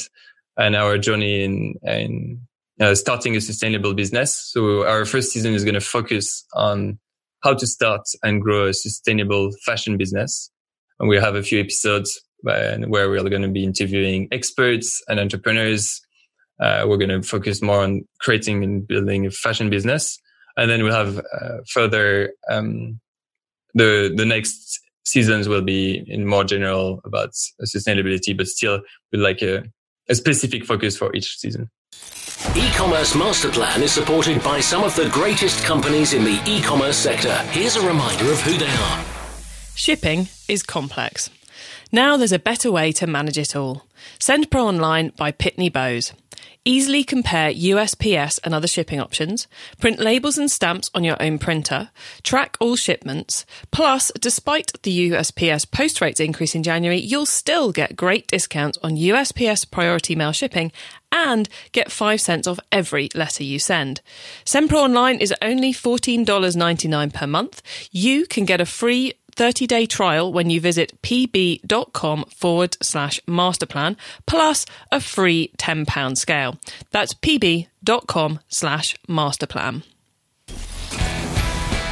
and 0.58 0.76
our 0.76 0.98
journey 0.98 1.44
in 1.44 1.76
in 1.84 2.42
uh, 2.80 2.96
starting 2.96 3.36
a 3.36 3.42
sustainable 3.42 3.94
business. 3.94 4.52
So 4.52 4.86
our 4.86 5.06
first 5.06 5.32
season 5.32 5.54
is 5.54 5.64
going 5.64 5.76
to 5.76 5.82
focus 5.82 6.46
on 6.54 7.00
how 7.44 7.54
to 7.54 7.68
start 7.68 8.02
and 8.24 8.42
grow 8.42 8.68
a 8.68 8.74
sustainable 8.74 9.52
fashion 9.66 9.98
business. 9.98 10.52
And 11.00 11.10
we 11.10 11.18
have 11.18 11.36
a 11.36 11.44
few 11.44 11.60
episodes 11.60 12.22
where 12.42 13.10
we're 13.10 13.30
going 13.30 13.42
to 13.42 13.50
be 13.50 13.64
interviewing 13.64 14.28
experts 14.32 15.02
and 15.08 15.20
entrepreneurs. 15.20 16.02
Uh, 16.60 16.86
we're 16.88 16.98
going 16.98 17.10
to 17.10 17.22
focus 17.22 17.62
more 17.62 17.84
on 17.84 18.06
creating 18.20 18.64
and 18.64 18.88
building 18.88 19.26
a 19.26 19.32
fashion 19.32 19.70
business. 19.70 20.18
And 20.58 20.70
then 20.70 20.84
we'll 20.84 20.94
have 20.94 21.20
uh, 21.20 21.58
further, 21.70 22.34
um, 22.50 23.00
the, 23.74 24.14
the 24.14 24.26
next 24.26 24.80
seasons 25.06 25.48
will 25.48 25.62
be 25.62 26.04
in 26.08 26.26
more 26.26 26.44
general 26.44 27.02
about 27.06 27.30
sustainability, 27.64 28.36
but 28.36 28.48
still 28.48 28.82
with 29.12 29.22
like 29.22 29.42
a, 29.42 29.64
a 30.10 30.16
specific 30.16 30.66
focus 30.66 30.98
for 30.98 31.16
each 31.16 31.38
season. 31.38 31.70
E-commerce 32.56 33.16
Master 33.16 33.50
Plan 33.50 33.84
is 33.84 33.92
supported 33.92 34.42
by 34.44 34.60
some 34.60 34.84
of 34.84 34.96
the 34.96 35.10
greatest 35.10 35.64
companies 35.66 36.14
in 36.14 36.24
the 36.24 36.42
e-commerce 36.48 36.98
sector. 36.98 37.36
Here's 37.52 37.76
a 37.76 37.86
reminder 37.86 38.32
of 38.32 38.40
who 38.42 38.58
they 38.58 38.66
are. 38.66 39.06
Shipping 39.76 40.28
is 40.48 40.64
complex. 40.64 41.30
Now 41.92 42.18
there's 42.18 42.32
a 42.32 42.40
better 42.40 42.72
way 42.72 42.92
to 42.94 43.08
manage 43.08 43.38
it 43.38 43.56
all. 43.56 43.84
SendPro 44.20 44.64
Online 44.64 45.10
by 45.18 45.32
Pitney 45.32 45.72
Bowes. 45.72 46.14
Easily 46.70 47.04
compare 47.04 47.52
USPS 47.52 48.40
and 48.44 48.54
other 48.54 48.68
shipping 48.68 49.00
options, 49.00 49.48
print 49.80 49.98
labels 49.98 50.38
and 50.38 50.52
stamps 50.52 50.92
on 50.94 51.04
your 51.04 51.20
own 51.20 51.40
printer, 51.40 51.90
track 52.22 52.58
all 52.60 52.76
shipments. 52.76 53.44
Plus, 53.72 54.12
despite 54.22 54.74
the 54.84 55.10
USPS 55.10 55.66
post 55.72 56.00
rates 56.00 56.20
increase 56.20 56.54
in 56.54 56.62
January, 56.62 57.00
you'll 57.00 57.26
still 57.26 57.72
get 57.72 57.96
great 57.96 58.28
discounts 58.28 58.78
on 58.84 58.98
USPS 58.98 59.72
priority 59.72 60.14
mail 60.14 60.32
shipping 60.32 60.72
and 61.12 61.50
get 61.72 61.92
5 61.92 62.22
cents 62.22 62.46
off 62.46 62.60
every 62.72 63.10
letter 63.16 63.44
you 63.44 63.58
send. 63.58 64.02
SendPro 64.46 64.74
Online 64.74 65.18
is 65.18 65.34
only 65.42 65.74
$14.99 65.74 67.12
per 67.12 67.26
month. 67.26 67.64
You 67.92 68.28
can 68.28 68.46
get 68.46 68.62
a 68.62 68.66
free 68.68 69.14
30 69.36 69.68
day 69.68 69.86
trial 69.86 70.32
when 70.32 70.50
you 70.50 70.60
visit 70.62 71.02
pb.com 71.02 72.26
forward 72.36 72.78
slash 72.82 73.20
masterplan 73.28 73.96
plus 74.26 74.66
a 74.92 75.00
free 75.00 75.52
£10 75.58 76.18
scale. 76.18 76.58
That's 76.92 77.14
pb.com 77.14 78.40
slash 78.48 78.96
masterplan. 79.08 79.84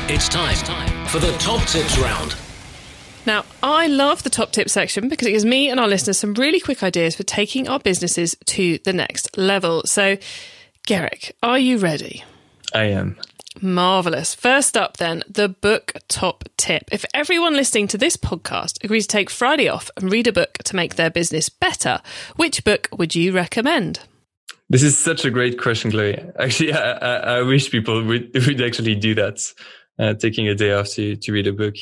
It's 0.09 0.29
time 0.29 1.07
for 1.07 1.19
the 1.19 1.33
top 1.33 1.61
tips 1.67 1.97
round. 1.97 2.35
Now, 3.25 3.43
I 3.61 3.87
love 3.87 4.23
the 4.23 4.29
top 4.29 4.53
tip 4.53 4.69
section 4.69 5.09
because 5.09 5.27
it 5.27 5.31
gives 5.31 5.43
me 5.43 5.69
and 5.69 5.81
our 5.81 5.87
listeners 5.87 6.17
some 6.17 6.33
really 6.33 6.61
quick 6.61 6.81
ideas 6.81 7.13
for 7.13 7.23
taking 7.23 7.67
our 7.67 7.77
businesses 7.77 8.37
to 8.45 8.77
the 8.85 8.93
next 8.93 9.37
level. 9.37 9.83
So, 9.83 10.17
Guerric, 10.87 11.33
are 11.43 11.59
you 11.59 11.77
ready? 11.77 12.23
I 12.73 12.83
am. 12.85 13.17
Marvelous. 13.61 14.35
First 14.35 14.77
up, 14.77 14.97
then, 14.97 15.23
the 15.27 15.49
book 15.49 15.93
top 16.07 16.43
tip. 16.57 16.83
If 16.91 17.05
everyone 17.13 17.55
listening 17.55 17.87
to 17.89 17.97
this 17.97 18.17
podcast 18.17 18.83
agrees 18.83 19.07
to 19.07 19.13
take 19.13 19.29
Friday 19.29 19.67
off 19.67 19.89
and 19.97 20.11
read 20.11 20.27
a 20.27 20.33
book 20.33 20.59
to 20.65 20.75
make 20.75 20.95
their 20.95 21.09
business 21.09 21.49
better, 21.49 22.01
which 22.35 22.63
book 22.63 22.89
would 22.97 23.15
you 23.15 23.31
recommend? 23.31 24.01
This 24.69 24.83
is 24.83 24.97
such 24.97 25.23
a 25.25 25.31
great 25.31 25.59
question, 25.59 25.91
Chloe. 25.91 26.19
Actually, 26.39 26.73
I, 26.73 26.91
I, 26.91 27.15
I 27.37 27.41
wish 27.41 27.71
people 27.71 28.03
would, 28.03 28.31
would 28.47 28.61
actually 28.61 28.95
do 28.95 29.15
that, 29.15 29.39
uh, 29.99 30.13
taking 30.13 30.47
a 30.47 30.55
day 30.55 30.73
off 30.73 30.89
to, 30.91 31.15
to 31.15 31.31
read 31.31 31.47
a 31.47 31.53
book. 31.53 31.75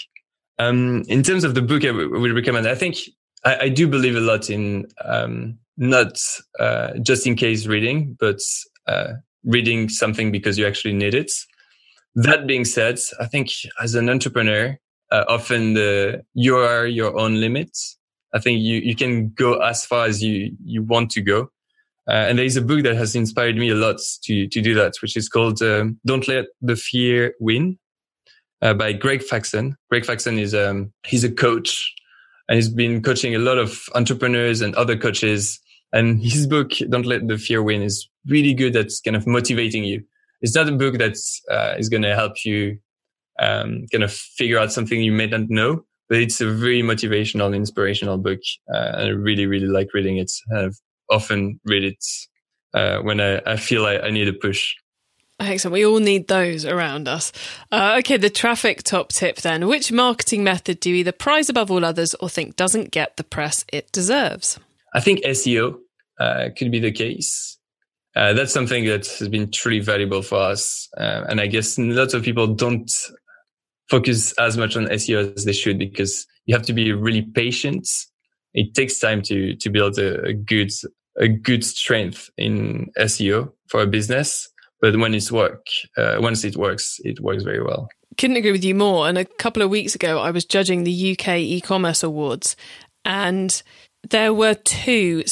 Um, 0.60 1.04
in 1.08 1.24
terms 1.24 1.44
of 1.44 1.56
the 1.56 1.62
book 1.62 1.84
I 1.84 1.92
would 1.92 2.34
recommend, 2.34 2.68
I 2.68 2.76
think 2.76 2.98
I, 3.44 3.58
I 3.62 3.70
do 3.70 3.88
believe 3.88 4.16
a 4.16 4.22
lot 4.22 4.50
in 4.50 4.88
um, 5.04 5.58
not 5.78 6.18
uh, 6.60 6.94
just 7.00 7.28
in 7.28 7.36
case 7.36 7.68
reading, 7.68 8.16
but 8.20 8.40
uh, 8.88 9.14
reading 9.44 9.90
something 9.90 10.32
because 10.32 10.58
you 10.58 10.66
actually 10.66 10.94
need 10.94 11.14
it. 11.14 11.32
That 12.16 12.48
being 12.48 12.64
said, 12.64 13.00
I 13.20 13.26
think 13.26 13.50
as 13.82 13.94
an 13.96 14.10
entrepreneur, 14.10 14.78
uh, 15.12 15.26
often 15.28 15.74
the, 15.74 16.24
you 16.34 16.56
are 16.56 16.88
your 16.88 17.18
own 17.20 17.42
limits. 17.42 17.98
I 18.34 18.40
think 18.40 18.62
you, 18.62 18.80
you 18.80 18.96
can 18.96 19.30
go 19.30 19.60
as 19.62 19.86
far 19.86 20.06
as 20.06 20.24
you, 20.24 20.56
you 20.64 20.82
want 20.82 21.12
to 21.12 21.22
go. 21.22 21.52
Uh, 22.08 22.28
and 22.30 22.38
there 22.38 22.46
is 22.46 22.56
a 22.56 22.62
book 22.62 22.84
that 22.84 22.96
has 22.96 23.16
inspired 23.16 23.58
me 23.58 23.70
a 23.70 23.76
lot 23.76 23.98
to, 24.24 24.48
to 24.48 24.62
do 24.62 24.74
that, 24.76 24.94
which 25.02 25.18
is 25.18 25.28
called 25.28 25.62
um, 25.62 26.00
Don't 26.06 26.28
Let 26.28 26.46
the 26.62 26.76
Fear 26.76 27.34
Win 27.40 27.78
uh, 28.62 28.74
by 28.74 28.94
Greg 28.94 29.22
Faxon. 29.22 29.76
Greg 29.90 30.06
Faxon 30.06 30.40
is, 30.40 30.54
um, 30.56 30.94
he's 31.06 31.24
a 31.24 31.32
coach 31.32 31.94
and 32.48 32.56
he's 32.56 32.70
been 32.70 33.02
coaching 33.02 33.36
a 33.36 33.40
lot 33.40 33.58
of 33.58 33.84
entrepreneurs 33.94 34.62
and 34.62 34.74
other 34.76 34.96
coaches. 34.96 35.60
And 35.92 36.22
his 36.22 36.48
book, 36.48 36.72
Don't 36.90 37.06
Let 37.06 37.28
the 37.28 37.38
Fear 37.38 37.64
Win 37.64 37.82
is 37.82 38.08
really 38.28 38.54
good 38.54 38.76
at 38.76 38.90
kind 39.04 39.18
of 39.18 39.28
motivating 39.28 39.84
you 39.84 40.04
it's 40.42 40.56
not 40.56 40.70
a 40.70 40.72
book 40.72 40.98
that 40.98 41.18
uh, 41.50 41.76
is 41.78 41.90
going 41.90 42.04
to 42.04 42.16
help 42.16 42.46
you 42.46 42.78
um, 43.40 43.86
kind 43.92 44.04
of 44.04 44.12
figure 44.12 44.60
out 44.60 44.72
something 44.72 45.02
you 45.02 45.12
may 45.12 45.28
not 45.28 45.50
know, 45.50 45.86
but 46.10 46.20
it's 46.20 46.42
a 46.42 46.50
very 46.50 46.82
motivational, 46.82 47.56
inspirational 47.56 48.18
book. 48.18 48.40
Uh, 48.74 48.92
and 48.94 49.08
I 49.08 49.10
really, 49.10 49.46
really 49.46 49.68
like 49.68 49.94
reading 49.94 50.18
it. 50.18 50.32
I've 50.56 50.78
often 51.10 51.60
read 51.66 51.84
it 51.84 52.04
uh, 52.74 53.00
when 53.00 53.20
I, 53.20 53.42
I 53.46 53.56
feel 53.58 53.86
I, 53.86 53.98
I 53.98 54.12
need 54.12 54.28
a 54.28 54.34
push. 54.34 54.76
Excellent. 55.40 55.74
We 55.74 55.86
all 55.86 56.00
need 56.00 56.30
those 56.30 56.64
around 56.64 57.10
us. 57.10 57.34
Uh, 57.70 57.98
okay, 58.00 58.16
the 58.16 58.30
traffic 58.30 58.84
top 58.84 59.10
tip 59.10 59.38
then. 59.38 59.68
Which 59.68 59.92
marketing 59.92 60.46
method 60.46 60.80
do 60.80 60.90
you 60.90 60.98
either 60.98 61.12
prize 61.12 61.50
above 61.50 61.70
all 61.70 61.84
others 61.84 62.14
or 62.16 62.30
think 62.30 62.56
doesn't 62.56 62.92
get 62.92 63.18
the 63.18 63.24
press 63.24 63.66
it 63.72 63.92
deserves? 63.92 64.60
I 64.94 65.02
think 65.02 65.26
SEO 65.26 65.80
uh, 66.22 66.50
could 66.58 66.72
be 66.72 66.80
the 66.80 66.92
case 66.92 67.58
uh, 68.16 68.34
that's 68.34 68.54
something 68.54 68.86
that 68.86 69.06
has 69.08 69.28
been 69.28 69.52
truly 69.52 69.80
valuable 69.80 70.22
for 70.22 70.40
us. 70.40 70.88
Uh, 70.98 71.26
and 71.28 71.42
I 71.42 71.48
guess 71.48 71.78
lots 71.78 72.14
of 72.14 72.24
people 72.24 72.48
don't 72.48 72.92
focus 73.90 74.34
as 74.34 74.58
much 74.58 74.78
on 74.78 74.86
SEO 74.86 75.36
as 75.36 75.46
they 75.46 75.54
should 75.54 75.78
because 75.78 76.26
you 76.46 76.56
have 76.56 76.66
to 76.66 76.74
be 76.74 76.92
really 76.94 77.22
patient. 77.22 77.88
It 78.54 78.74
takes 78.74 79.00
time 79.00 79.22
to, 79.24 79.56
to 79.56 79.70
build 79.70 80.00
a, 80.00 80.22
a 80.24 80.34
good, 80.34 80.72
a 81.20 81.28
good 81.28 81.66
strength 81.66 82.30
in 82.38 82.90
SEO 82.98 83.52
for 83.68 83.82
a 83.82 83.88
business. 83.88 84.50
But 84.82 84.98
when 84.98 85.14
it's 85.14 85.32
work, 85.32 85.66
uh, 85.98 86.18
once 86.20 86.44
it 86.44 86.56
works, 86.56 87.00
it 87.04 87.20
works 87.20 87.44
very 87.44 87.64
well. 87.64 87.90
Couldn't 88.18 88.38
agree 88.38 88.52
with 88.52 88.64
you 88.64 88.76
more. 88.76 89.10
And 89.10 89.18
a 89.18 89.26
couple 89.26 89.62
of 89.62 89.70
weeks 89.70 89.94
ago, 89.94 90.20
I 90.20 90.32
was 90.32 90.46
judging 90.46 90.84
the 90.84 91.18
UK 91.18 91.38
e-commerce 91.40 92.02
awards 92.02 92.56
and 93.04 93.62
there 94.10 94.34
were 94.34 94.54
two 94.54 95.24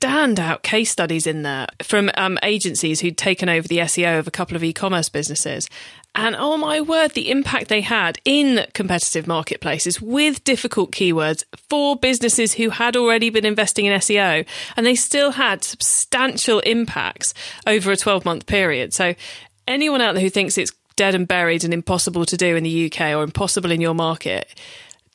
standout 0.00 0.62
case 0.62 0.90
studies 0.90 1.26
in 1.26 1.42
there 1.42 1.66
from 1.82 2.10
um, 2.16 2.38
agencies 2.42 3.00
who'd 3.00 3.16
taken 3.16 3.48
over 3.48 3.66
the 3.66 3.78
SEO 3.78 4.18
of 4.18 4.26
a 4.26 4.30
couple 4.30 4.56
of 4.56 4.64
e 4.64 4.72
commerce 4.72 5.08
businesses. 5.08 5.68
And 6.14 6.34
oh 6.34 6.56
my 6.56 6.80
word, 6.80 7.12
the 7.12 7.30
impact 7.30 7.68
they 7.68 7.82
had 7.82 8.18
in 8.24 8.66
competitive 8.72 9.26
marketplaces 9.26 10.00
with 10.00 10.42
difficult 10.44 10.90
keywords 10.90 11.44
for 11.68 11.94
businesses 11.94 12.54
who 12.54 12.70
had 12.70 12.96
already 12.96 13.28
been 13.28 13.44
investing 13.44 13.84
in 13.84 13.98
SEO. 14.00 14.46
And 14.76 14.86
they 14.86 14.94
still 14.94 15.32
had 15.32 15.62
substantial 15.62 16.60
impacts 16.60 17.34
over 17.66 17.92
a 17.92 17.96
12 17.96 18.24
month 18.24 18.46
period. 18.46 18.94
So 18.94 19.14
anyone 19.66 20.00
out 20.00 20.14
there 20.14 20.22
who 20.22 20.30
thinks 20.30 20.56
it's 20.56 20.72
dead 20.96 21.14
and 21.14 21.28
buried 21.28 21.64
and 21.64 21.74
impossible 21.74 22.24
to 22.24 22.36
do 22.38 22.56
in 22.56 22.64
the 22.64 22.86
UK 22.86 23.14
or 23.14 23.22
impossible 23.22 23.70
in 23.70 23.82
your 23.82 23.94
market, 23.94 24.48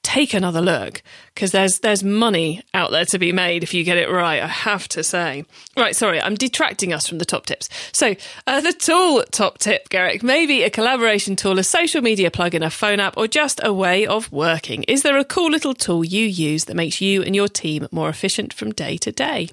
take 0.03 0.33
another 0.33 0.61
look 0.61 1.01
because 1.33 1.51
there's 1.51 1.79
there's 1.79 2.03
money 2.03 2.61
out 2.73 2.91
there 2.91 3.05
to 3.05 3.19
be 3.19 3.31
made 3.31 3.63
if 3.63 3.73
you 3.73 3.83
get 3.83 3.97
it 3.97 4.09
right. 4.09 4.41
I 4.41 4.47
have 4.47 4.87
to 4.89 5.03
say. 5.03 5.45
Right, 5.77 5.95
sorry, 5.95 6.21
I'm 6.21 6.35
detracting 6.35 6.93
us 6.93 7.07
from 7.07 7.17
the 7.17 7.25
top 7.25 7.45
tips. 7.45 7.69
So 7.91 8.15
uh, 8.47 8.61
the 8.61 8.73
tool 8.73 9.23
top 9.31 9.57
tip, 9.57 9.89
Guerric, 9.89 10.23
maybe 10.23 10.63
a 10.63 10.69
collaboration 10.69 11.35
tool, 11.35 11.59
a 11.59 11.63
social 11.63 12.01
media 12.01 12.31
plugin, 12.31 12.65
a 12.65 12.69
phone 12.69 12.99
app, 12.99 13.17
or 13.17 13.27
just 13.27 13.61
a 13.63 13.73
way 13.73 14.05
of 14.05 14.31
working. 14.31 14.83
Is 14.83 15.03
there 15.03 15.17
a 15.17 15.25
cool 15.25 15.51
little 15.51 15.73
tool 15.73 16.03
you 16.03 16.25
use 16.25 16.65
that 16.65 16.75
makes 16.75 17.01
you 17.01 17.21
and 17.23 17.35
your 17.35 17.47
team 17.47 17.87
more 17.91 18.09
efficient 18.09 18.53
from 18.53 18.71
day 18.71 18.97
to 18.97 19.11
day? 19.11 19.49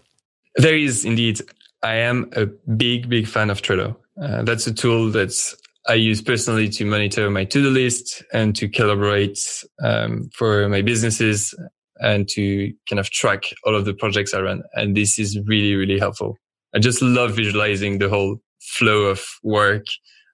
There 0.57 0.77
is 0.77 1.05
indeed. 1.05 1.41
I 1.83 1.95
am 1.95 2.31
a 2.35 2.47
big, 2.47 3.09
big 3.09 3.29
fan 3.29 3.51
of 3.51 3.63
Trello. 3.63 3.97
Uh, 4.21 4.43
that's 4.43 4.67
a 4.67 4.75
tool 4.75 5.13
that's 5.13 5.55
I 5.89 5.95
use 5.95 6.21
personally 6.21 6.69
to 6.69 6.85
monitor 6.85 7.31
my 7.31 7.45
to-do 7.45 7.71
list 7.71 8.23
and 8.33 8.55
to 8.57 8.69
collaborate 8.69 9.39
um, 9.83 10.29
for 10.35 10.69
my 10.69 10.83
businesses 10.83 11.55
and 11.97 12.29
to 12.29 12.73
kind 12.89 13.01
of 13.01 13.11
track 13.11 13.45
all 13.65 13.75
of 13.75 13.87
the 13.87 13.95
projects 13.95 14.35
I 14.35 14.41
run. 14.41 14.63
And 14.75 14.97
this 14.97 15.19
is 15.19 15.39
really, 15.47 15.75
really 15.75 15.99
helpful. 15.99 16.37
I 16.75 16.79
just 16.79 17.01
love 17.01 17.37
visualizing 17.37 17.99
the 17.99 18.11
whole 18.11 18.37
flow 18.61 19.05
of 19.05 19.25
work 19.43 19.87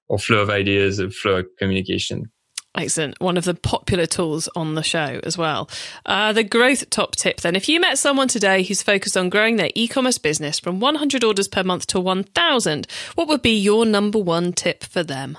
or 0.09 0.19
flow 0.19 0.39
of 0.39 0.51
ideas, 0.51 1.01
or 1.01 1.11
flow 1.11 1.37
of 1.37 1.47
communication. 1.59 2.31
Excellent. 2.77 3.21
One 3.21 3.37
of 3.37 3.45
the 3.45 3.55
popular 3.55 4.05
tools 4.05 4.49
on 4.57 4.75
the 4.75 4.83
show 4.83 5.21
as 5.23 5.39
well. 5.39 5.71
Uh, 6.05 6.33
the 6.33 6.43
growth 6.43 6.91
top 6.91 7.15
tip 7.15 7.41
then. 7.41 7.55
If 7.55 7.69
you 7.69 7.81
met 7.81 7.99
someone 7.99 8.27
today 8.27 8.65
who's 8.65 8.83
focused 8.83 9.17
on 9.17 9.29
growing 9.29 9.57
their 9.57 9.71
e 9.77 9.87
commerce 9.87 10.19
business 10.19 10.59
from 10.59 10.81
100 10.81 11.23
orders 11.23 11.47
per 11.47 11.63
month 11.63 11.87
to 11.89 12.01
1,000, 12.01 12.89
what 13.15 13.29
would 13.29 13.43
be 13.43 13.57
your 13.57 13.87
number 13.87 14.19
one 14.19 14.53
tip 14.53 14.83
for 14.83 15.05
them? 15.05 15.39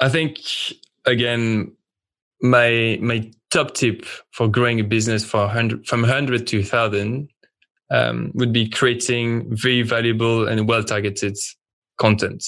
I 0.00 0.08
think, 0.08 0.38
again, 1.04 1.72
my, 2.40 2.98
my 3.00 3.30
top 3.50 3.74
tip 3.74 4.04
for 4.32 4.48
growing 4.48 4.80
a 4.80 4.84
business 4.84 5.24
for 5.24 5.40
100, 5.40 5.86
from 5.86 6.02
100 6.02 6.46
to 6.48 6.58
1,000 6.58 7.28
um, 7.90 8.32
would 8.34 8.52
be 8.52 8.68
creating 8.68 9.54
very 9.54 9.82
valuable 9.82 10.46
and 10.46 10.68
well 10.68 10.82
targeted 10.82 11.36
content. 11.98 12.44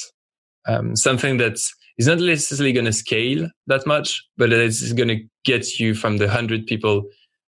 Um, 0.67 0.97
something 0.97 1.39
that's 1.39 1.75
not 1.99 2.19
necessarily 2.19 2.73
going 2.73 2.85
to 2.85 2.93
scale 2.93 3.49
that 3.67 3.87
much, 3.87 4.23
but 4.37 4.53
it's 4.53 4.93
going 4.93 5.09
to 5.09 5.25
get 5.45 5.79
you 5.79 5.95
from 5.95 6.19
the 6.19 6.27
100 6.27 6.67
people 6.67 7.05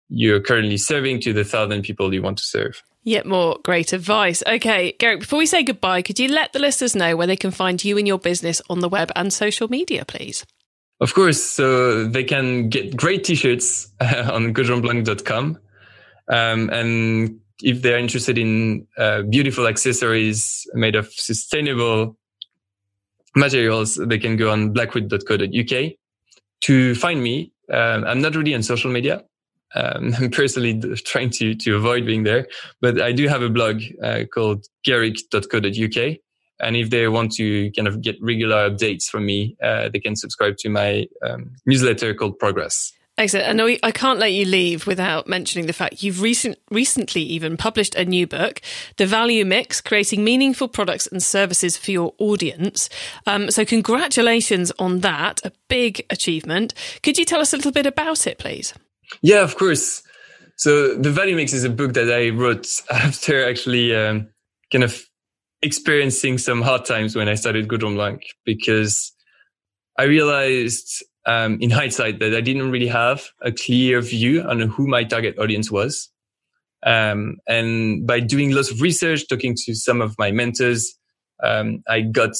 you're 0.08 0.40
currently 0.40 0.76
serving 0.76 1.20
to 1.20 1.32
the 1.32 1.42
1,000 1.42 1.82
people 1.82 2.12
you 2.12 2.22
want 2.22 2.38
to 2.38 2.44
serve. 2.44 2.82
Yet 3.02 3.24
more 3.24 3.58
great 3.62 3.92
advice. 3.92 4.42
Okay, 4.46 4.92
Guerric, 4.98 5.20
before 5.20 5.38
we 5.38 5.46
say 5.46 5.62
goodbye, 5.62 6.02
could 6.02 6.18
you 6.18 6.28
let 6.28 6.52
the 6.52 6.58
listeners 6.58 6.94
know 6.94 7.16
where 7.16 7.26
they 7.26 7.36
can 7.36 7.50
find 7.50 7.82
you 7.82 7.96
and 7.96 8.06
your 8.06 8.18
business 8.18 8.60
on 8.68 8.80
the 8.80 8.88
web 8.88 9.10
and 9.16 9.32
social 9.32 9.68
media, 9.68 10.04
please? 10.04 10.44
Of 11.00 11.14
course. 11.14 11.42
So 11.42 12.06
they 12.06 12.24
can 12.24 12.68
get 12.68 12.96
great 12.96 13.24
t 13.24 13.34
shirts 13.34 13.90
on 14.00 14.52
goudronblanc.com. 14.52 15.58
Um, 16.28 16.70
and 16.70 17.40
if 17.62 17.82
they're 17.82 17.98
interested 17.98 18.38
in 18.38 18.86
uh, 18.98 19.22
beautiful 19.22 19.66
accessories 19.66 20.66
made 20.74 20.94
of 20.94 21.10
sustainable 21.12 22.18
materials, 23.34 23.94
they 23.94 24.18
can 24.18 24.36
go 24.36 24.50
on 24.50 24.72
blackwood.co.uk. 24.72 25.92
To 26.62 26.94
find 26.94 27.22
me, 27.22 27.52
um, 27.72 28.04
I'm 28.04 28.20
not 28.20 28.34
really 28.34 28.54
on 28.54 28.62
social 28.62 28.90
media. 28.90 29.24
Um, 29.74 30.14
I'm 30.18 30.30
personally 30.30 30.80
trying 30.96 31.30
to, 31.30 31.54
to 31.54 31.76
avoid 31.76 32.06
being 32.06 32.24
there, 32.24 32.46
but 32.80 33.00
I 33.00 33.12
do 33.12 33.28
have 33.28 33.42
a 33.42 33.50
blog 33.50 33.82
uh, 34.02 34.24
called 34.32 34.66
guerric.co.uk. 34.84 36.16
And 36.62 36.76
if 36.76 36.90
they 36.90 37.08
want 37.08 37.32
to 37.32 37.70
kind 37.72 37.88
of 37.88 38.02
get 38.02 38.16
regular 38.20 38.68
updates 38.68 39.04
from 39.04 39.24
me, 39.24 39.56
uh, 39.62 39.88
they 39.88 39.98
can 39.98 40.14
subscribe 40.14 40.58
to 40.58 40.68
my 40.68 41.06
um, 41.26 41.52
newsletter 41.64 42.12
called 42.14 42.38
Progress. 42.38 42.92
Excellent. 43.20 43.48
And 43.48 43.78
I, 43.82 43.90
can't 43.90 44.18
let 44.18 44.32
you 44.32 44.46
leave 44.46 44.86
without 44.86 45.26
mentioning 45.26 45.66
the 45.66 45.74
fact 45.74 46.02
you've 46.02 46.22
recent, 46.22 46.58
recently 46.70 47.20
even 47.20 47.58
published 47.58 47.94
a 47.94 48.06
new 48.06 48.26
book, 48.26 48.62
The 48.96 49.04
Value 49.04 49.44
Mix 49.44 49.82
Creating 49.82 50.24
Meaningful 50.24 50.68
Products 50.68 51.06
and 51.06 51.22
Services 51.22 51.76
for 51.76 51.90
Your 51.90 52.14
Audience. 52.16 52.88
Um, 53.26 53.50
so, 53.50 53.66
congratulations 53.66 54.72
on 54.78 55.00
that. 55.00 55.44
A 55.44 55.52
big 55.68 56.06
achievement. 56.08 56.72
Could 57.02 57.18
you 57.18 57.26
tell 57.26 57.40
us 57.40 57.52
a 57.52 57.56
little 57.56 57.72
bit 57.72 57.84
about 57.84 58.26
it, 58.26 58.38
please? 58.38 58.72
Yeah, 59.22 59.42
of 59.42 59.56
course. 59.56 60.02
So, 60.56 60.94
The 60.94 61.10
Value 61.10 61.36
Mix 61.36 61.52
is 61.52 61.64
a 61.64 61.70
book 61.70 61.94
that 61.94 62.12
I 62.12 62.30
wrote 62.30 62.66
after 62.90 63.48
actually 63.48 63.94
um, 63.94 64.28
kind 64.70 64.84
of 64.84 65.02
experiencing 65.62 66.38
some 66.38 66.62
hard 66.62 66.84
times 66.84 67.14
when 67.14 67.28
I 67.28 67.34
started 67.34 67.68
Goudron 67.68 67.94
Blanc 67.94 68.22
because 68.44 69.12
I 69.98 70.04
realized 70.04 71.04
um, 71.26 71.58
in 71.60 71.70
hindsight 71.70 72.18
that 72.20 72.34
I 72.34 72.40
didn't 72.40 72.70
really 72.70 72.86
have 72.86 73.28
a 73.42 73.52
clear 73.52 74.00
view 74.00 74.42
on 74.42 74.60
who 74.60 74.86
my 74.86 75.04
target 75.04 75.38
audience 75.38 75.70
was. 75.70 76.10
Um, 76.82 77.36
and 77.46 78.06
by 78.06 78.20
doing 78.20 78.52
lots 78.52 78.70
of 78.70 78.80
research, 78.80 79.28
talking 79.28 79.54
to 79.66 79.74
some 79.74 80.00
of 80.00 80.16
my 80.18 80.30
mentors, 80.30 80.96
um, 81.42 81.82
I 81.88 82.00
got 82.00 82.32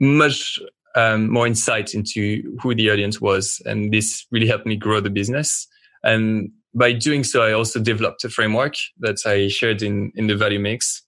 much 0.00 0.58
um, 0.94 1.30
more 1.30 1.46
insight 1.46 1.94
into 1.94 2.42
who 2.60 2.74
the 2.74 2.90
audience 2.90 3.20
was. 3.20 3.62
And 3.64 3.92
this 3.92 4.26
really 4.30 4.46
helped 4.46 4.66
me 4.66 4.76
grow 4.76 5.00
the 5.00 5.10
business. 5.10 5.66
And 6.04 6.50
by 6.74 6.92
doing 6.92 7.24
so, 7.24 7.42
I 7.42 7.52
also 7.52 7.80
developed 7.80 8.24
a 8.24 8.28
framework 8.28 8.74
that 8.98 9.16
I 9.26 9.48
shared 9.48 9.82
in, 9.82 10.12
in 10.14 10.26
the 10.26 10.36
value 10.36 10.60
mix. 10.60 11.02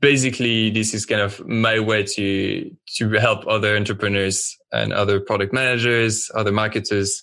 Basically, 0.00 0.70
this 0.70 0.92
is 0.92 1.06
kind 1.06 1.22
of 1.22 1.44
my 1.46 1.80
way 1.80 2.02
to, 2.02 2.70
to 2.98 3.10
help 3.12 3.46
other 3.46 3.76
entrepreneurs 3.76 4.56
and 4.72 4.92
other 4.92 5.18
product 5.18 5.52
managers, 5.52 6.30
other 6.34 6.52
marketers, 6.52 7.22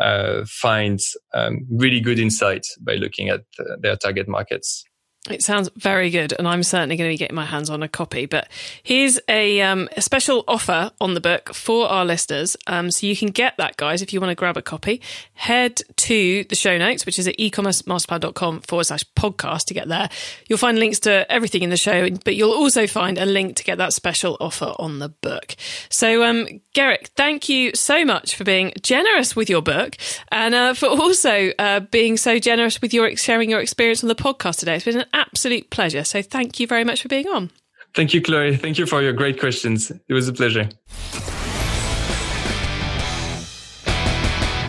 uh, 0.00 0.44
find 0.46 1.00
um, 1.34 1.66
really 1.70 2.00
good 2.00 2.18
insight 2.18 2.66
by 2.80 2.94
looking 2.94 3.28
at 3.28 3.42
uh, 3.60 3.76
their 3.80 3.96
target 3.96 4.28
markets. 4.28 4.84
It 5.30 5.40
sounds 5.40 5.70
very 5.76 6.10
good, 6.10 6.34
and 6.36 6.48
I'm 6.48 6.64
certainly 6.64 6.96
going 6.96 7.08
to 7.08 7.12
be 7.12 7.16
getting 7.16 7.36
my 7.36 7.44
hands 7.44 7.70
on 7.70 7.80
a 7.80 7.86
copy. 7.86 8.26
But 8.26 8.48
here's 8.82 9.20
a, 9.28 9.60
um, 9.60 9.88
a 9.96 10.02
special 10.02 10.42
offer 10.48 10.90
on 11.00 11.14
the 11.14 11.20
book 11.20 11.54
for 11.54 11.86
our 11.86 12.04
listeners. 12.04 12.56
Um, 12.66 12.90
so 12.90 13.06
you 13.06 13.14
can 13.14 13.28
get 13.28 13.56
that, 13.58 13.76
guys, 13.76 14.02
if 14.02 14.12
you 14.12 14.20
want 14.20 14.32
to 14.32 14.34
grab 14.34 14.56
a 14.56 14.62
copy. 14.62 15.00
Head 15.34 15.80
to 15.98 16.42
the 16.48 16.56
show 16.56 16.76
notes, 16.76 17.06
which 17.06 17.20
is 17.20 17.28
at 17.28 17.36
ecommercemasterplan.com 17.38 18.62
forward 18.62 18.82
slash 18.82 19.04
podcast 19.14 19.66
to 19.66 19.74
get 19.74 19.86
there. 19.86 20.10
You'll 20.48 20.58
find 20.58 20.76
links 20.76 20.98
to 21.00 21.30
everything 21.30 21.62
in 21.62 21.70
the 21.70 21.76
show, 21.76 22.10
but 22.24 22.34
you'll 22.34 22.50
also 22.50 22.88
find 22.88 23.16
a 23.16 23.24
link 23.24 23.54
to 23.58 23.64
get 23.64 23.78
that 23.78 23.92
special 23.92 24.36
offer 24.40 24.74
on 24.80 24.98
the 24.98 25.08
book. 25.08 25.54
So, 25.88 26.24
um, 26.24 26.48
Guerric, 26.74 27.10
thank 27.14 27.48
you 27.48 27.70
so 27.76 28.04
much 28.04 28.34
for 28.34 28.42
being 28.42 28.72
generous 28.82 29.36
with 29.36 29.48
your 29.48 29.62
book 29.62 29.96
and 30.32 30.52
uh, 30.52 30.74
for 30.74 30.86
also 30.86 31.52
uh, 31.60 31.78
being 31.78 32.16
so 32.16 32.40
generous 32.40 32.82
with 32.82 32.92
your 32.92 33.14
sharing 33.16 33.50
your 33.50 33.60
experience 33.60 34.02
on 34.02 34.08
the 34.08 34.16
podcast 34.16 34.58
today. 34.58 34.74
It's 34.74 34.84
been 34.84 34.98
an 34.98 35.11
absolute 35.12 35.70
pleasure. 35.70 36.04
So 36.04 36.22
thank 36.22 36.60
you 36.60 36.66
very 36.66 36.84
much 36.84 37.02
for 37.02 37.08
being 37.08 37.28
on. 37.28 37.50
Thank 37.94 38.14
you, 38.14 38.22
Chloe. 38.22 38.56
Thank 38.56 38.78
you 38.78 38.86
for 38.86 39.02
your 39.02 39.12
great 39.12 39.38
questions. 39.38 39.90
It 40.08 40.14
was 40.14 40.28
a 40.28 40.32
pleasure. 40.32 40.68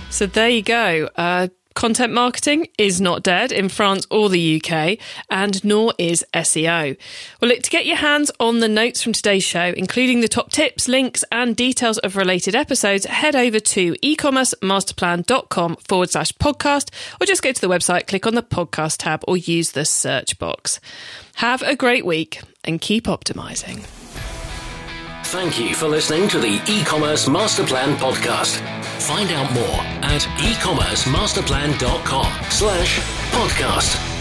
So 0.09 0.27
there 0.27 0.49
you 0.49 0.61
go. 0.61 1.09
Uh, 1.15 1.47
Content 1.73 2.13
marketing 2.13 2.67
is 2.77 3.01
not 3.01 3.23
dead 3.23 3.51
in 3.51 3.69
France 3.69 4.05
or 4.11 4.29
the 4.29 4.61
UK, 4.61 4.97
and 5.29 5.63
nor 5.63 5.93
is 5.97 6.25
SEO. 6.33 6.97
Well, 7.41 7.49
look, 7.49 7.63
to 7.63 7.69
get 7.69 7.85
your 7.85 7.97
hands 7.97 8.31
on 8.39 8.59
the 8.59 8.67
notes 8.67 9.01
from 9.01 9.13
today's 9.13 9.43
show, 9.43 9.73
including 9.75 10.21
the 10.21 10.27
top 10.27 10.51
tips, 10.51 10.87
links, 10.87 11.23
and 11.31 11.55
details 11.55 11.97
of 11.99 12.15
related 12.15 12.55
episodes, 12.55 13.05
head 13.05 13.35
over 13.35 13.59
to 13.59 13.93
ecommercemasterplan.com 13.95 15.75
forward 15.77 16.11
slash 16.11 16.31
podcast, 16.33 16.91
or 17.19 17.25
just 17.25 17.41
go 17.41 17.51
to 17.51 17.61
the 17.61 17.67
website, 17.67 18.07
click 18.07 18.27
on 18.27 18.35
the 18.35 18.43
podcast 18.43 18.97
tab, 18.99 19.23
or 19.27 19.37
use 19.37 19.71
the 19.71 19.85
search 19.85 20.37
box. 20.39 20.79
Have 21.35 21.61
a 21.63 21.75
great 21.75 22.05
week 22.05 22.41
and 22.63 22.79
keep 22.79 23.05
optimizing. 23.05 24.02
Thank 25.33 25.57
you 25.59 25.73
for 25.73 25.87
listening 25.87 26.27
to 26.27 26.37
the 26.37 26.61
e-commerce 26.67 27.27
master 27.27 27.63
plan 27.63 27.97
podcast. 27.97 28.57
Find 29.01 29.31
out 29.31 29.51
more 29.51 29.81
at 30.03 30.21
ecommercemasterplan.com 30.21 32.51
slash 32.51 32.99
podcast. 33.31 34.12